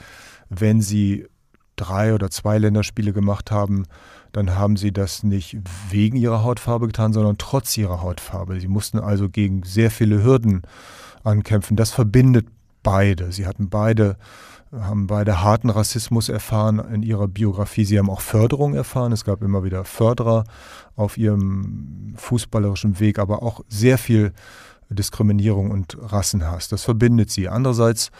[0.50, 1.28] wenn sie
[1.76, 3.86] drei oder zwei Länderspiele gemacht haben,
[4.32, 5.58] dann haben sie das nicht
[5.89, 8.60] wegen ihrer Hautfarbe getan, sondern trotz ihrer Hautfarbe.
[8.60, 10.63] Sie mussten also gegen sehr viele Hürden
[11.24, 11.78] ankämpfen.
[11.78, 12.48] Das verbindet
[12.84, 13.32] beide.
[13.32, 14.17] Sie hatten beide
[14.82, 17.86] haben beide harten Rassismus erfahren in ihrer Biografie.
[17.86, 19.12] Sie haben auch Förderung erfahren.
[19.12, 20.43] Es gab immer wieder Förderer
[20.95, 24.34] auf ihrem fußballerischen Weg, aber auch sehr viel
[24.89, 26.69] Diskriminierung und Rassenhass.
[26.69, 27.50] Das verbindet sie.
[27.50, 28.12] Andererseits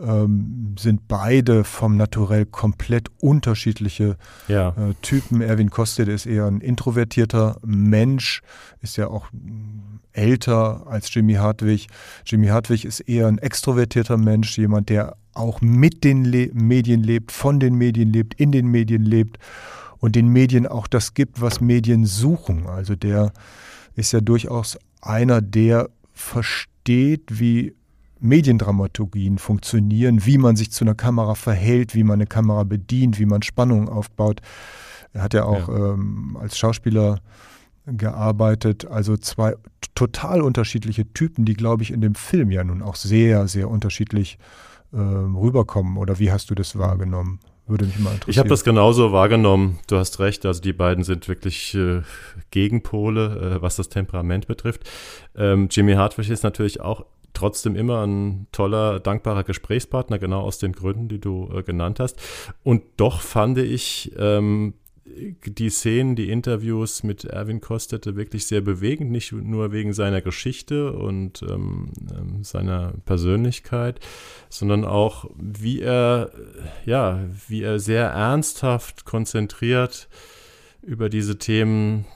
[0.00, 4.16] ähm, sind beide vom Naturell komplett unterschiedliche
[4.48, 4.70] ja.
[4.70, 5.40] äh, Typen.
[5.40, 8.42] Erwin Kostet ist eher ein introvertierter Mensch,
[8.80, 9.28] ist ja auch
[10.12, 11.88] älter als Jimmy Hartwig.
[12.24, 17.32] Jimmy Hartwig ist eher ein extrovertierter Mensch, jemand, der auch mit den Le Medien lebt,
[17.32, 19.38] von den Medien lebt, in den Medien lebt
[19.98, 22.66] und den Medien auch das gibt, was Medien suchen.
[22.66, 23.32] Also der
[23.94, 27.74] ist ja durchaus einer, der versteht, wie
[28.18, 33.26] Mediendramaturgien funktionieren, wie man sich zu einer Kamera verhält, wie man eine Kamera bedient, wie
[33.26, 34.40] man Spannungen aufbaut.
[35.12, 35.94] Er hat ja auch ja.
[35.94, 37.20] Ähm, als Schauspieler
[37.86, 39.54] gearbeitet, also zwei
[39.94, 44.38] total unterschiedliche Typen, die, glaube ich, in dem Film ja nun auch sehr, sehr unterschiedlich
[44.92, 45.96] äh, rüberkommen.
[45.96, 47.38] Oder wie hast du das wahrgenommen?
[47.66, 48.30] Würde mich mal interessieren.
[48.30, 49.78] Ich habe das genauso wahrgenommen.
[49.88, 50.46] Du hast recht.
[50.46, 52.02] Also die beiden sind wirklich äh,
[52.50, 54.88] Gegenpole, äh, was das Temperament betrifft.
[55.36, 60.72] Ähm, Jimmy Hartwig ist natürlich auch trotzdem immer ein toller, dankbarer Gesprächspartner, genau aus den
[60.72, 62.18] Gründen, die du äh, genannt hast.
[62.62, 64.74] Und doch fand ich, ähm,
[65.44, 70.92] die Szenen, die Interviews mit Erwin Kostete wirklich sehr bewegend, nicht nur wegen seiner Geschichte
[70.92, 74.00] und ähm, ähm, seiner Persönlichkeit,
[74.48, 76.30] sondern auch, wie er,
[76.84, 80.08] ja, wie er sehr ernsthaft, konzentriert
[80.82, 82.06] über diese Themen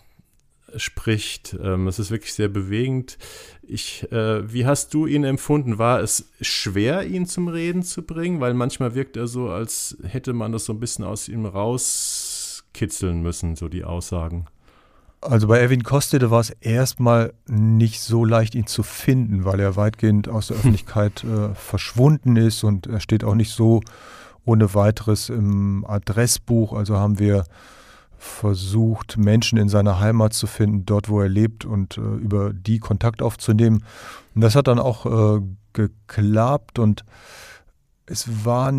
[0.77, 1.57] spricht.
[1.63, 3.19] Ähm, es ist wirklich sehr bewegend.
[3.63, 5.79] Ich, äh, wie hast du ihn empfunden?
[5.79, 8.41] War es schwer, ihn zum Reden zu bringen?
[8.41, 11.47] Weil manchmal wirkt er so, als hätte man das so ein bisschen aus ihm
[12.71, 14.47] rauskitzeln müssen, so die Aussagen.
[15.21, 19.77] Also bei Erwin Kostede war es erstmal nicht so leicht, ihn zu finden, weil er
[19.77, 23.83] weitgehend aus der Öffentlichkeit äh, verschwunden ist und er steht auch nicht so
[24.47, 26.73] ohne weiteres im Adressbuch.
[26.73, 27.45] Also haben wir
[28.17, 32.79] versucht, Menschen in seiner Heimat zu finden, dort wo er lebt und äh, über die
[32.79, 33.85] Kontakt aufzunehmen.
[34.35, 35.43] Und das hat dann auch äh,
[35.75, 37.05] geklappt und
[38.07, 38.73] es war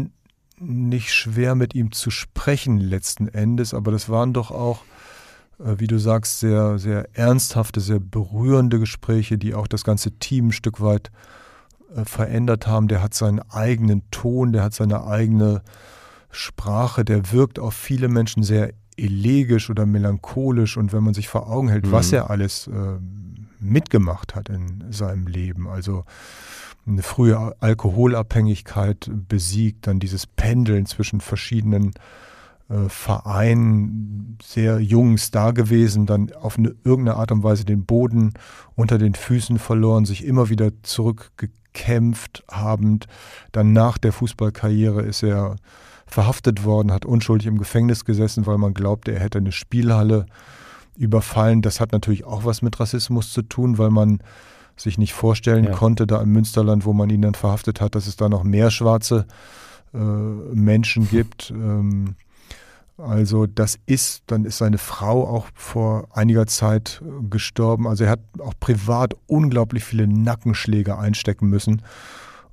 [0.61, 4.83] nicht schwer mit ihm zu sprechen letzten Endes, aber das waren doch auch,
[5.59, 10.47] äh, wie du sagst, sehr, sehr ernsthafte, sehr berührende Gespräche, die auch das ganze Team
[10.47, 11.11] ein Stück weit
[11.95, 12.87] äh, verändert haben.
[12.87, 15.63] Der hat seinen eigenen Ton, der hat seine eigene
[16.29, 21.49] Sprache, der wirkt auf viele Menschen sehr elegisch oder melancholisch und wenn man sich vor
[21.49, 21.91] Augen hält, mhm.
[21.91, 22.99] was er alles äh,
[23.59, 26.05] mitgemacht hat in seinem Leben, also
[26.85, 31.91] eine frühe Alkoholabhängigkeit besiegt, dann dieses Pendeln zwischen verschiedenen
[32.69, 38.33] äh, Vereinen, sehr jungen Star gewesen, dann auf eine, irgendeine Art und Weise den Boden
[38.75, 43.07] unter den Füßen verloren, sich immer wieder zurückgekämpft habend.
[43.51, 45.57] Dann nach der Fußballkarriere ist er
[46.05, 50.25] verhaftet worden, hat unschuldig im Gefängnis gesessen, weil man glaubte, er hätte eine Spielhalle
[50.97, 51.61] überfallen.
[51.61, 54.19] Das hat natürlich auch was mit Rassismus zu tun, weil man
[54.81, 55.71] sich nicht vorstellen ja.
[55.71, 58.71] konnte, da im Münsterland, wo man ihn dann verhaftet hat, dass es da noch mehr
[58.71, 59.25] schwarze
[59.93, 61.51] äh, Menschen gibt.
[61.51, 62.15] Ähm,
[62.97, 67.87] also das ist, dann ist seine Frau auch vor einiger Zeit äh, gestorben.
[67.87, 71.81] Also er hat auch privat unglaublich viele Nackenschläge einstecken müssen.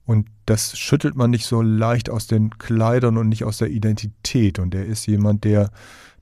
[0.06, 4.58] Und das schüttelt man nicht so leicht aus den Kleidern und nicht aus der Identität.
[4.58, 5.70] Und er ist jemand, der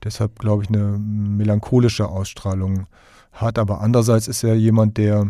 [0.03, 2.87] deshalb, glaube ich, eine melancholische Ausstrahlung
[3.31, 3.57] hat.
[3.57, 5.27] Aber andererseits ist er jemand, der,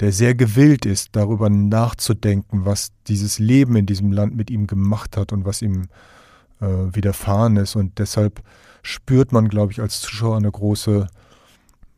[0.00, 5.16] der sehr gewillt ist, darüber nachzudenken, was dieses Leben in diesem Land mit ihm gemacht
[5.16, 5.88] hat und was ihm
[6.60, 7.76] äh, widerfahren ist.
[7.76, 8.42] Und deshalb
[8.82, 11.06] spürt man, glaube ich, als Zuschauer eine große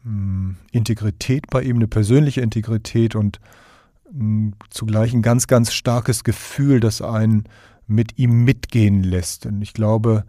[0.02, 3.40] mh, hm, Integrität bei ihm, eine persönliche Integrität und
[4.70, 7.44] zugleich ein ganz, ganz starkes Gefühl, das einen
[7.86, 9.46] mit ihm mitgehen lässt.
[9.46, 10.24] Und ich glaube,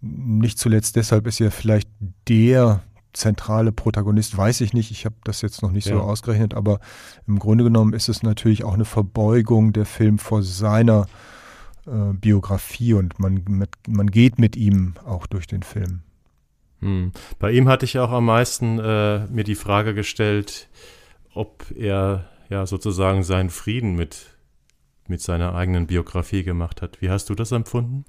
[0.00, 1.88] nicht zuletzt deshalb ist er vielleicht
[2.28, 2.82] der
[3.12, 5.96] zentrale Protagonist, weiß ich nicht, ich habe das jetzt noch nicht ja.
[5.96, 6.80] so ausgerechnet, aber
[7.26, 11.06] im Grunde genommen ist es natürlich auch eine Verbeugung der Film vor seiner
[11.86, 16.02] äh, Biografie und man, mit, man geht mit ihm auch durch den Film.
[16.80, 17.12] Hm.
[17.38, 20.68] Bei ihm hatte ich auch am meisten äh, mir die Frage gestellt,
[21.34, 24.36] ob er ja sozusagen seinen Frieden mit,
[25.06, 27.00] mit seiner eigenen Biografie gemacht hat.
[27.00, 28.04] Wie hast du das empfunden?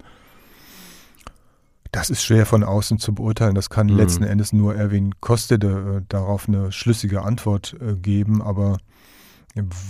[1.94, 3.54] Das ist schwer von außen zu beurteilen.
[3.54, 3.96] Das kann mhm.
[3.96, 8.42] letzten Endes nur Erwin Kostede äh, darauf eine schlüssige Antwort äh, geben.
[8.42, 8.78] Aber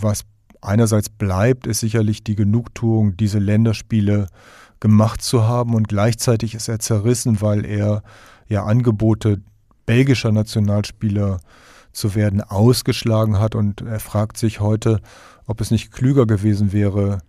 [0.01, 0.25] was
[0.61, 4.27] einerseits bleibt, ist sicherlich die Genugtuung, diese Länderspiele
[4.81, 5.73] gemacht zu haben.
[5.73, 8.03] Und gleichzeitig ist er zerrissen, weil er
[8.49, 9.41] ja Angebote
[9.85, 11.39] belgischer Nationalspieler
[11.93, 13.55] zu werden ausgeschlagen hat.
[13.55, 14.99] Und er fragt sich heute,
[15.45, 17.19] ob es nicht klüger gewesen wäre,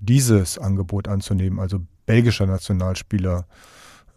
[0.00, 3.46] dieses Angebot anzunehmen, also belgischer Nationalspieler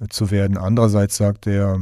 [0.10, 0.58] zu werden.
[0.58, 1.80] Andererseits sagt er,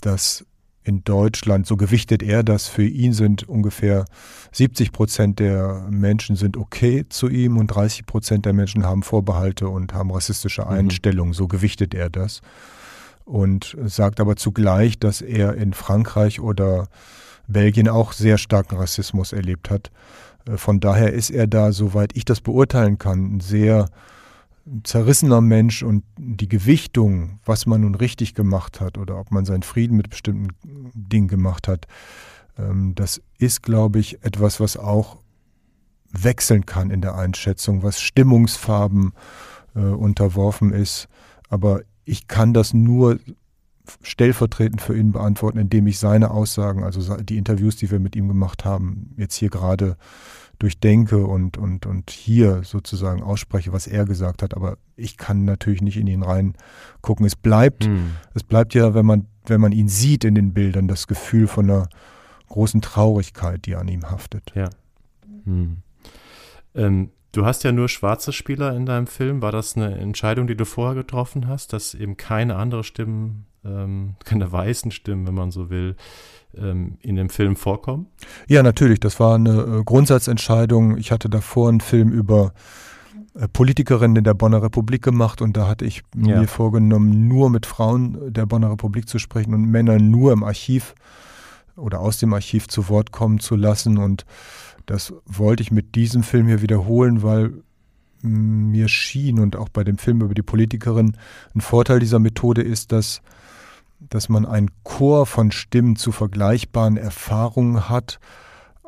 [0.00, 0.44] dass
[0.82, 4.06] in Deutschland, so gewichtet er das, für ihn sind ungefähr
[4.52, 9.68] 70 Prozent der Menschen sind okay zu ihm und 30 Prozent der Menschen haben Vorbehalte
[9.68, 10.68] und haben rassistische mhm.
[10.68, 11.30] Einstellungen.
[11.30, 11.34] Mhm.
[11.34, 12.40] So gewichtet er das.
[13.24, 16.88] Und sagt aber zugleich, dass er in Frankreich oder
[17.46, 19.90] Belgien auch sehr starken Rassismus erlebt hat.
[20.46, 23.86] Äh, von daher ist er da, soweit ich das beurteilen kann, sehr
[24.84, 29.62] zerrissener Mensch und die Gewichtung, was man nun richtig gemacht hat oder ob man seinen
[29.62, 30.48] Frieden mit bestimmten
[30.94, 31.86] Dingen gemacht hat,
[32.58, 35.18] ähm, das ist, glaube ich, etwas, was auch
[36.12, 39.12] wechseln kann in der Einschätzung, was Stimmungsfarben
[39.74, 41.08] äh, unterworfen ist.
[41.48, 43.18] Aber ich kann das nur
[44.02, 48.28] stellvertretend für ihn beantworten, indem ich seine Aussagen, also die Interviews, die wir mit ihm
[48.28, 49.96] gemacht haben, jetzt hier gerade
[50.60, 54.54] durchdenke und, und, und hier sozusagen ausspreche, was er gesagt hat.
[54.54, 57.26] Aber ich kann natürlich nicht in ihn reingucken.
[57.26, 58.12] Es bleibt, hm.
[58.34, 61.68] es bleibt ja, wenn man, wenn man ihn sieht in den Bildern, das Gefühl von
[61.68, 61.88] einer
[62.48, 64.52] großen Traurigkeit, die an ihm haftet.
[64.54, 64.70] Ja.
[65.44, 65.78] Hm.
[66.74, 69.40] Ähm, Du hast ja nur schwarze Spieler in deinem Film.
[69.40, 74.16] War das eine Entscheidung, die du vorher getroffen hast, dass eben keine andere Stimmen, ähm,
[74.24, 75.94] keine weißen Stimmen, wenn man so will,
[76.56, 78.06] ähm, in dem Film vorkommen?
[78.48, 79.00] Ja, natürlich.
[79.00, 80.96] Das war eine äh, Grundsatzentscheidung.
[80.96, 82.52] Ich hatte davor einen Film über
[83.34, 86.40] äh, Politikerin in der Bonner Republik gemacht und da hatte ich ja.
[86.40, 90.94] mir vorgenommen, nur mit Frauen der Bonner Republik zu sprechen und Männer nur im Archiv
[91.76, 93.98] oder aus dem Archiv zu Wort kommen zu lassen.
[93.98, 94.24] Und
[94.86, 97.52] das wollte ich mit diesem Film hier wiederholen, weil
[98.22, 101.16] mir schien und auch bei dem Film über die Politikerin
[101.54, 103.22] ein Vorteil dieser Methode ist, dass,
[104.00, 108.18] dass man einen Chor von Stimmen zu vergleichbaren Erfahrungen hat,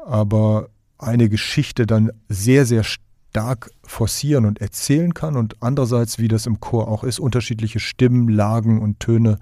[0.04, 6.46] aber eine Geschichte dann sehr, sehr stark forcieren und erzählen kann und andererseits, wie das
[6.46, 9.38] im Chor auch ist, unterschiedliche Stimmen, Lagen und Töne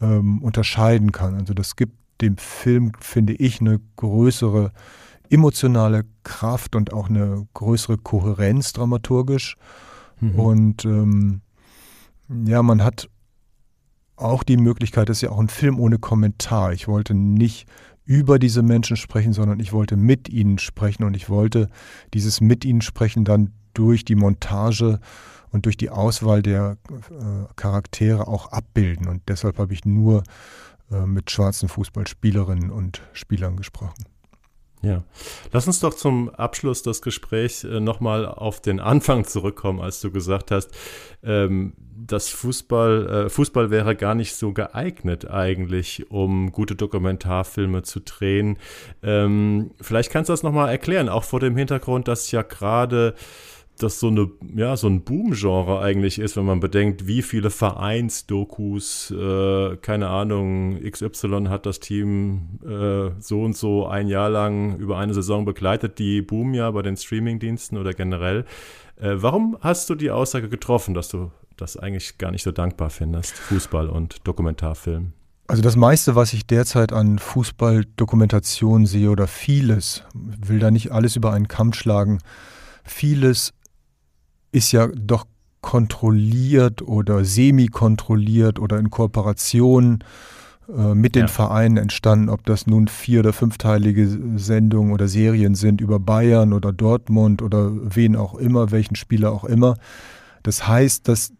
[0.00, 1.34] ähm, unterscheiden kann.
[1.34, 4.72] Also das gibt dem Film, finde ich, eine größere
[5.30, 9.56] emotionale Kraft und auch eine größere Kohärenz dramaturgisch.
[10.20, 10.34] Mhm.
[10.34, 11.40] Und ähm,
[12.28, 13.08] ja, man hat
[14.20, 16.72] auch die Möglichkeit, das ist ja auch ein Film ohne Kommentar.
[16.72, 17.66] Ich wollte nicht
[18.04, 21.68] über diese Menschen sprechen, sondern ich wollte mit ihnen sprechen und ich wollte
[22.14, 24.98] dieses mit ihnen sprechen dann durch die Montage
[25.50, 29.08] und durch die Auswahl der äh, Charaktere auch abbilden.
[29.08, 30.22] Und deshalb habe ich nur
[30.90, 34.04] äh, mit schwarzen Fußballspielerinnen und Spielern gesprochen.
[34.82, 35.02] Ja,
[35.52, 40.12] lass uns doch zum Abschluss des Gesprächs äh, nochmal auf den Anfang zurückkommen, als du
[40.12, 40.70] gesagt hast,
[41.24, 48.00] ähm, dass Fußball, äh, Fußball wäre gar nicht so geeignet eigentlich, um gute Dokumentarfilme zu
[48.00, 48.56] drehen.
[49.02, 53.14] Ähm, vielleicht kannst du das nochmal erklären, auch vor dem Hintergrund, dass ja gerade
[53.82, 59.10] das so eine, ja, so ein Boom-Genre eigentlich ist, wenn man bedenkt, wie viele Vereinsdokus,
[59.10, 64.98] äh, keine Ahnung, XY hat das Team äh, so und so ein Jahr lang über
[64.98, 68.44] eine Saison begleitet, die boomen ja bei den Streaming-Diensten oder generell.
[68.96, 72.90] Äh, warum hast du die Aussage getroffen, dass du das eigentlich gar nicht so dankbar
[72.90, 75.12] findest, Fußball und Dokumentarfilm?
[75.46, 81.16] Also das meiste, was ich derzeit an Fußballdokumentation sehe oder vieles, will da nicht alles
[81.16, 82.18] über einen Kamm schlagen,
[82.84, 83.54] vieles
[84.52, 85.26] ist ja doch
[85.60, 90.04] kontrolliert oder semi-kontrolliert oder in Kooperation
[90.68, 91.28] äh, mit den ja.
[91.28, 96.72] Vereinen entstanden, ob das nun vier- oder fünfteilige Sendungen oder Serien sind über Bayern oder
[96.72, 99.76] Dortmund oder wen auch immer, welchen Spieler auch immer.
[100.42, 101.32] Das heißt, dass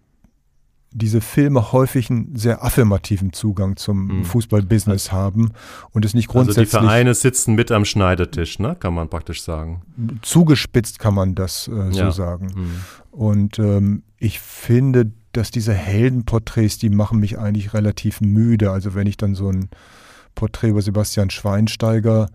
[0.90, 4.24] diese Filme häufig einen sehr affirmativen Zugang zum mhm.
[4.24, 5.52] Fußballbusiness haben
[5.90, 6.68] und es nicht grundsätzlich.
[6.68, 8.76] Also die Vereine sitzen mit am Schneidetisch, ne?
[8.78, 9.82] kann man praktisch sagen.
[10.22, 12.10] Zugespitzt kann man das äh, so ja.
[12.10, 12.50] sagen.
[12.54, 12.70] Mhm.
[13.10, 18.70] Und ähm, ich finde, dass diese Heldenporträts, die machen mich eigentlich relativ müde.
[18.70, 19.68] Also wenn ich dann so ein
[20.34, 22.28] Porträt über Sebastian Schweinsteiger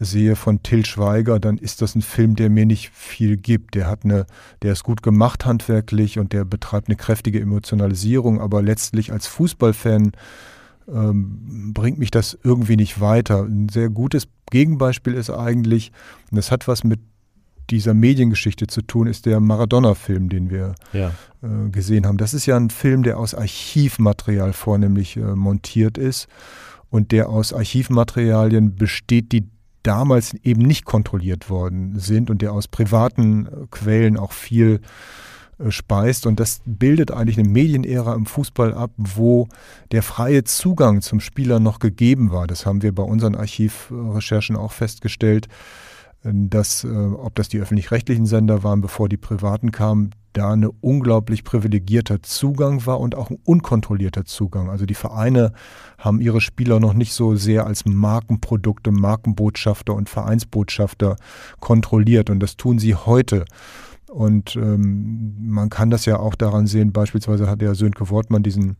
[0.00, 3.74] sehe von Till Schweiger, dann ist das ein Film, der mir nicht viel gibt.
[3.74, 4.26] Der hat eine,
[4.62, 10.12] der ist gut gemacht handwerklich und der betreibt eine kräftige Emotionalisierung, aber letztlich als Fußballfan
[10.88, 13.44] ähm, bringt mich das irgendwie nicht weiter.
[13.44, 15.92] Ein sehr gutes Gegenbeispiel ist eigentlich,
[16.30, 17.00] und das hat was mit
[17.70, 21.12] dieser Mediengeschichte zu tun, ist der Maradona-Film, den wir ja.
[21.42, 22.18] äh, gesehen haben.
[22.18, 26.28] Das ist ja ein Film, der aus Archivmaterial vornehmlich äh, montiert ist
[26.90, 29.48] und der aus Archivmaterialien besteht, die
[29.84, 34.80] damals eben nicht kontrolliert worden sind und der aus privaten äh, Quellen auch viel
[35.58, 36.26] äh, speist.
[36.26, 39.48] Und das bildet eigentlich eine Medienära im Fußball ab, wo
[39.92, 42.46] der freie Zugang zum Spieler noch gegeben war.
[42.46, 45.48] Das haben wir bei unseren Archivrecherchen auch festgestellt,
[46.24, 52.22] dass, ob das die öffentlich-rechtlichen Sender waren, bevor die privaten kamen, da ein unglaublich privilegierter
[52.22, 54.68] Zugang war und auch ein unkontrollierter Zugang.
[54.68, 55.52] Also die Vereine
[55.96, 61.16] haben ihre Spieler noch nicht so sehr als Markenprodukte, Markenbotschafter und Vereinsbotschafter
[61.60, 63.44] kontrolliert und das tun sie heute.
[64.10, 68.76] Und ähm, man kann das ja auch daran sehen, beispielsweise hat der Sönke Wortmann diesen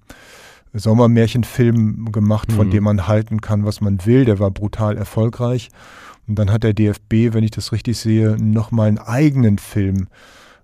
[0.73, 2.71] Sommermärchenfilm gemacht, von mhm.
[2.73, 4.25] dem man halten kann, was man will.
[4.25, 5.71] Der war brutal erfolgreich.
[6.27, 10.09] Und dann hat der DFB, wenn ich das richtig sehe, nochmal einen eigenen Film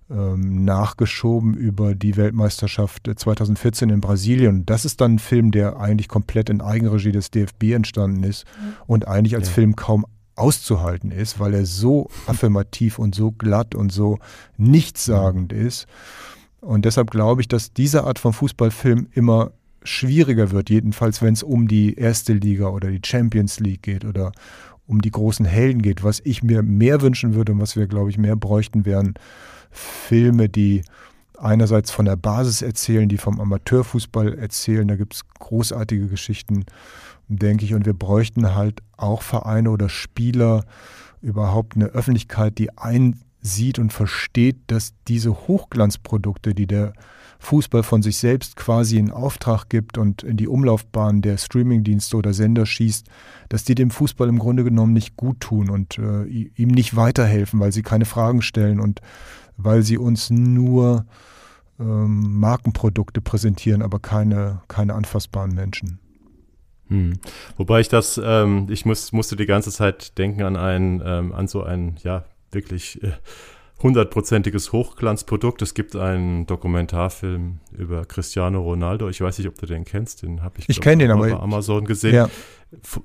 [0.09, 4.65] ähm, nachgeschoben über die Weltmeisterschaft 2014 in Brasilien.
[4.65, 8.73] Das ist dann ein Film, der eigentlich komplett in Eigenregie des DFB entstanden ist mhm.
[8.87, 9.53] und eigentlich als ja.
[9.53, 14.17] Film kaum auszuhalten ist, weil er so affirmativ und so glatt und so
[14.57, 15.67] nichtssagend mhm.
[15.67, 15.87] ist.
[16.61, 19.51] Und deshalb glaube ich, dass diese Art von Fußballfilm immer
[19.83, 24.31] schwieriger wird, jedenfalls wenn es um die erste Liga oder die Champions League geht oder
[24.91, 26.03] um die großen Helden geht.
[26.03, 29.13] Was ich mir mehr wünschen würde und was wir, glaube ich, mehr bräuchten, wären
[29.71, 30.83] Filme, die
[31.37, 34.87] einerseits von der Basis erzählen, die vom Amateurfußball erzählen.
[34.87, 36.65] Da gibt es großartige Geschichten,
[37.29, 37.73] denke ich.
[37.73, 40.65] Und wir bräuchten halt auch Vereine oder Spieler,
[41.21, 46.93] überhaupt eine Öffentlichkeit, die ein, sieht und versteht, dass diese Hochglanzprodukte, die der
[47.41, 52.33] Fußball von sich selbst quasi in Auftrag gibt und in die Umlaufbahn der Streamingdienste oder
[52.33, 53.07] Sender schießt,
[53.49, 57.59] dass die dem Fußball im Grunde genommen nicht gut tun und äh, ihm nicht weiterhelfen,
[57.59, 59.01] weil sie keine Fragen stellen und
[59.57, 61.07] weil sie uns nur
[61.79, 65.99] ähm, Markenprodukte präsentieren, aber keine, keine anfassbaren Menschen.
[66.89, 67.13] Hm.
[67.57, 71.47] Wobei ich das, ähm, ich muss, musste die ganze Zeit denken an ein, ähm, an
[71.47, 73.13] so ein, ja, wirklich äh,
[73.83, 75.61] hundertprozentiges Hochglanzprodukt.
[75.61, 79.09] Es gibt einen Dokumentarfilm über Cristiano Ronaldo.
[79.09, 80.23] Ich weiß nicht, ob du den kennst.
[80.23, 82.15] Den habe ich, ich kenne den, aber bei Amazon gesehen.
[82.15, 82.29] Ja.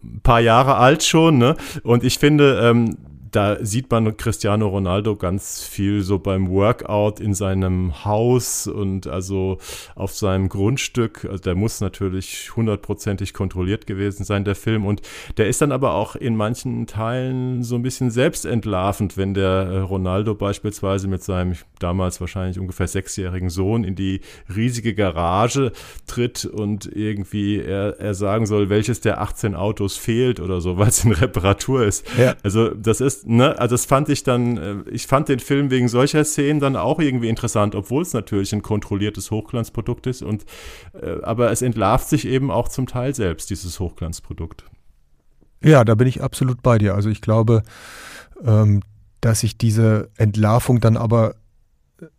[0.05, 1.57] Ein paar Jahre alt schon, ne?
[1.83, 2.97] Und ich finde, ähm,
[3.31, 9.59] da sieht man Cristiano Ronaldo ganz viel so beim Workout in seinem Haus und also
[9.95, 11.25] auf seinem Grundstück.
[11.25, 14.87] Also der muss natürlich hundertprozentig kontrolliert gewesen sein, der Film.
[14.87, 15.03] Und
[15.37, 19.79] der ist dann aber auch in manchen Teilen so ein bisschen selbstentlarvend, wenn der äh,
[19.79, 24.21] Ronaldo beispielsweise mit seinem damals wahrscheinlich ungefähr sechsjährigen Sohn in die
[24.55, 25.73] riesige Garage
[26.07, 30.89] tritt und irgendwie er, er sagen soll, welches der 18 Autos fehlt oder so, weil
[30.89, 32.07] es in Reparatur ist.
[32.19, 32.35] Ja.
[32.43, 35.89] Also das ist ne, also das fand ich dann, äh, ich fand den Film wegen
[35.89, 40.45] solcher Szenen dann auch irgendwie interessant, obwohl es natürlich ein kontrolliertes Hochglanzprodukt ist und
[41.01, 44.65] äh, aber es entlarvt sich eben auch zum Teil selbst, dieses Hochglanzprodukt.
[45.63, 46.95] Ja, da bin ich absolut bei dir.
[46.95, 47.63] Also ich glaube,
[48.45, 48.83] ähm,
[49.21, 51.35] dass sich diese Entlarvung dann aber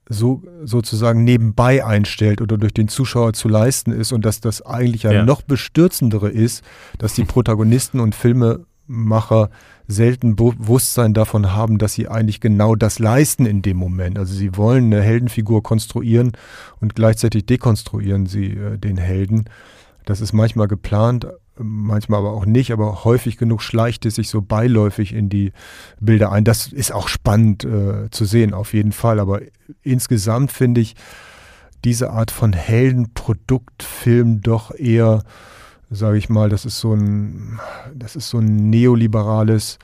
[0.10, 5.08] so sozusagen nebenbei einstellt oder durch den Zuschauer zu leisten ist und dass das eigentlich
[5.08, 5.26] ein ja.
[5.26, 6.64] noch bestürzendere ist,
[6.98, 8.16] dass die Protagonisten und
[8.88, 9.50] Filmemacher
[9.88, 14.18] selten Bewusstsein davon haben, dass sie eigentlich genau das leisten in dem Moment.
[14.18, 16.34] Also sie wollen eine Heldenfigur konstruieren
[16.80, 19.46] und gleichzeitig dekonstruieren sie äh, den Helden.
[20.06, 21.28] Das ist manchmal geplant,
[21.58, 25.52] manchmal aber auch nicht, aber häufig genug schleicht es sich so beiläufig in die
[26.00, 26.44] Bilder ein.
[26.44, 29.20] Das ist auch spannend äh, zu sehen, auf jeden Fall.
[29.20, 29.42] Aber
[29.84, 30.96] insgesamt finde ich
[31.84, 35.24] diese Art von Heldenproduktfilm doch eher
[35.90, 37.60] sage ich mal, das ist so ein,
[37.94, 39.78] das ist so ein neoliberales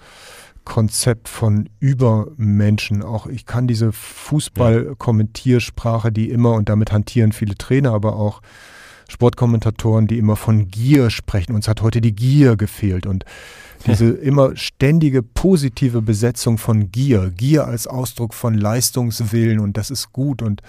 [0.66, 3.04] Konzept von Übermenschen.
[3.04, 8.42] Auch ich kann diese Fußball-Kommentiersprache, die immer, und damit hantieren viele Trainer, aber auch
[9.10, 11.54] Sportkommentatoren, die immer von Gier sprechen.
[11.54, 13.26] Uns hat heute die Gier gefehlt und
[13.86, 20.14] diese immer ständige positive Besetzung von Gier, Gier als Ausdruck von Leistungswillen und das ist
[20.14, 20.62] gut und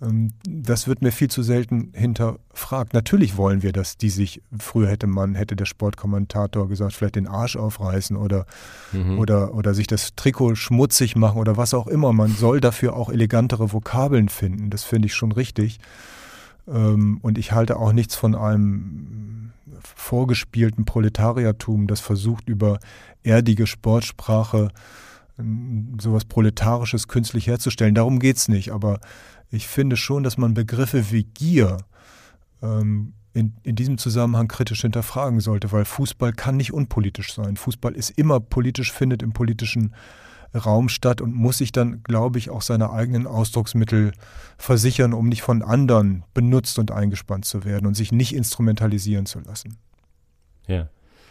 [0.00, 2.94] das wird mir viel zu selten hinterfragt.
[2.94, 7.26] Natürlich wollen wir, dass die sich, früher hätte man, hätte der Sportkommentator gesagt, vielleicht den
[7.26, 8.46] Arsch aufreißen oder,
[8.92, 9.18] mhm.
[9.18, 12.12] oder, oder sich das Trikot schmutzig machen oder was auch immer.
[12.12, 14.70] Man soll dafür auch elegantere Vokabeln finden.
[14.70, 15.80] Das finde ich schon richtig.
[16.68, 22.78] Ähm, und ich halte auch nichts von einem vorgespielten Proletariertum, das versucht, über
[23.24, 24.76] erdige Sportsprache ähm,
[26.00, 27.94] sowas Proletarisches künstlich herzustellen.
[27.94, 28.72] Darum geht es nicht.
[28.72, 29.00] Aber
[29.50, 31.78] ich finde schon, dass man Begriffe wie Gier
[32.62, 37.56] ähm, in, in diesem Zusammenhang kritisch hinterfragen sollte, weil Fußball kann nicht unpolitisch sein.
[37.56, 39.94] Fußball ist immer politisch, findet im politischen
[40.54, 44.12] Raum statt und muss sich dann, glaube ich, auch seine eigenen Ausdrucksmittel
[44.56, 49.40] versichern, um nicht von anderen benutzt und eingespannt zu werden und sich nicht instrumentalisieren zu
[49.40, 49.76] lassen.
[50.66, 50.88] Ja.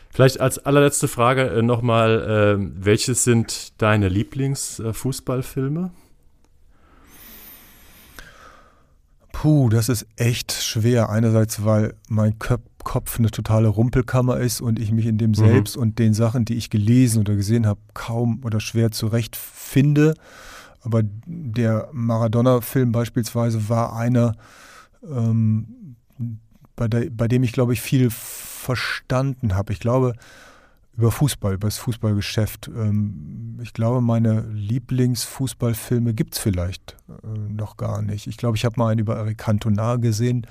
[0.10, 5.92] Vielleicht als allerletzte Frage äh, nochmal, äh, welches sind deine Lieblingsfußballfilme?
[9.32, 11.12] Puh, das ist echt schwer.
[11.12, 15.36] Einerseits, weil mein Kopf eine totale Rumpelkammer ist und ich mich in dem mhm.
[15.36, 20.16] selbst und den Sachen, die ich gelesen oder gesehen habe, kaum oder schwer zurechtfinde.
[20.82, 24.34] Aber der Maradona-Film beispielsweise war einer,
[25.08, 25.68] ähm,
[26.78, 29.74] bei, der, bei dem ich, glaube ich, viel verstanden habe.
[29.74, 30.14] Ich glaube,
[30.96, 32.70] über Fußball, über das Fußballgeschäft.
[32.70, 38.28] Ähm, ich glaube, meine Lieblingsfußballfilme gibt es vielleicht äh, noch gar nicht.
[38.28, 40.48] Ich glaube, ich habe mal einen über Eric Cantona gesehen,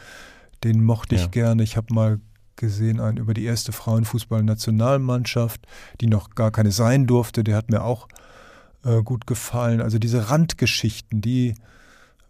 [0.62, 1.28] den mochte ich ja.
[1.28, 1.62] gerne.
[1.62, 2.20] Ich habe mal
[2.56, 5.66] gesehen einen über die erste Frauenfußball-Nationalmannschaft,
[6.00, 7.44] die noch gar keine sein durfte.
[7.44, 8.08] Der hat mir auch
[8.84, 9.80] äh, gut gefallen.
[9.80, 11.54] Also diese Randgeschichten, die,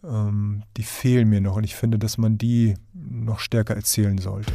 [0.03, 4.53] die fehlen mir noch und ich finde, dass man die noch stärker erzählen sollte.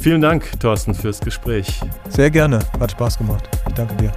[0.00, 1.80] Vielen Dank, Thorsten, fürs Gespräch.
[2.08, 2.60] Sehr gerne.
[2.78, 3.48] Hat Spaß gemacht.
[3.66, 4.12] Ich danke dir.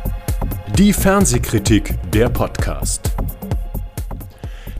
[0.77, 3.11] Die Fernsehkritik, der Podcast.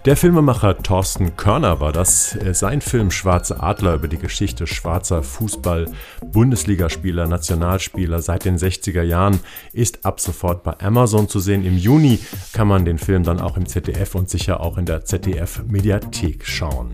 [0.10, 2.36] Der Filmemacher Thorsten Körner war das.
[2.54, 5.86] Sein Film Schwarze Adler über die Geschichte schwarzer Fußball,
[6.26, 9.40] Bundesligaspieler, Nationalspieler seit den 60er Jahren
[9.72, 11.64] ist ab sofort bei Amazon zu sehen.
[11.64, 12.18] Im Juni
[12.54, 16.44] kann man den Film dann auch im ZDF und sicher auch in der ZDF Mediathek
[16.44, 16.90] schauen.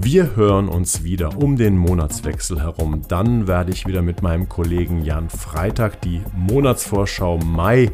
[0.00, 3.02] Wir hören uns wieder um den Monatswechsel herum.
[3.08, 7.90] Dann werde ich wieder mit meinem Kollegen Jan Freitag die Monatsvorschau Mai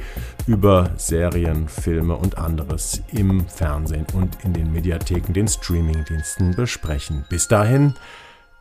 [0.47, 7.25] über Serien, Filme und anderes im Fernsehen und in den Mediatheken, den Streamingdiensten besprechen.
[7.29, 7.95] Bis dahin,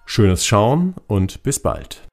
[0.06, 2.04] schönes Schauen und bis bald.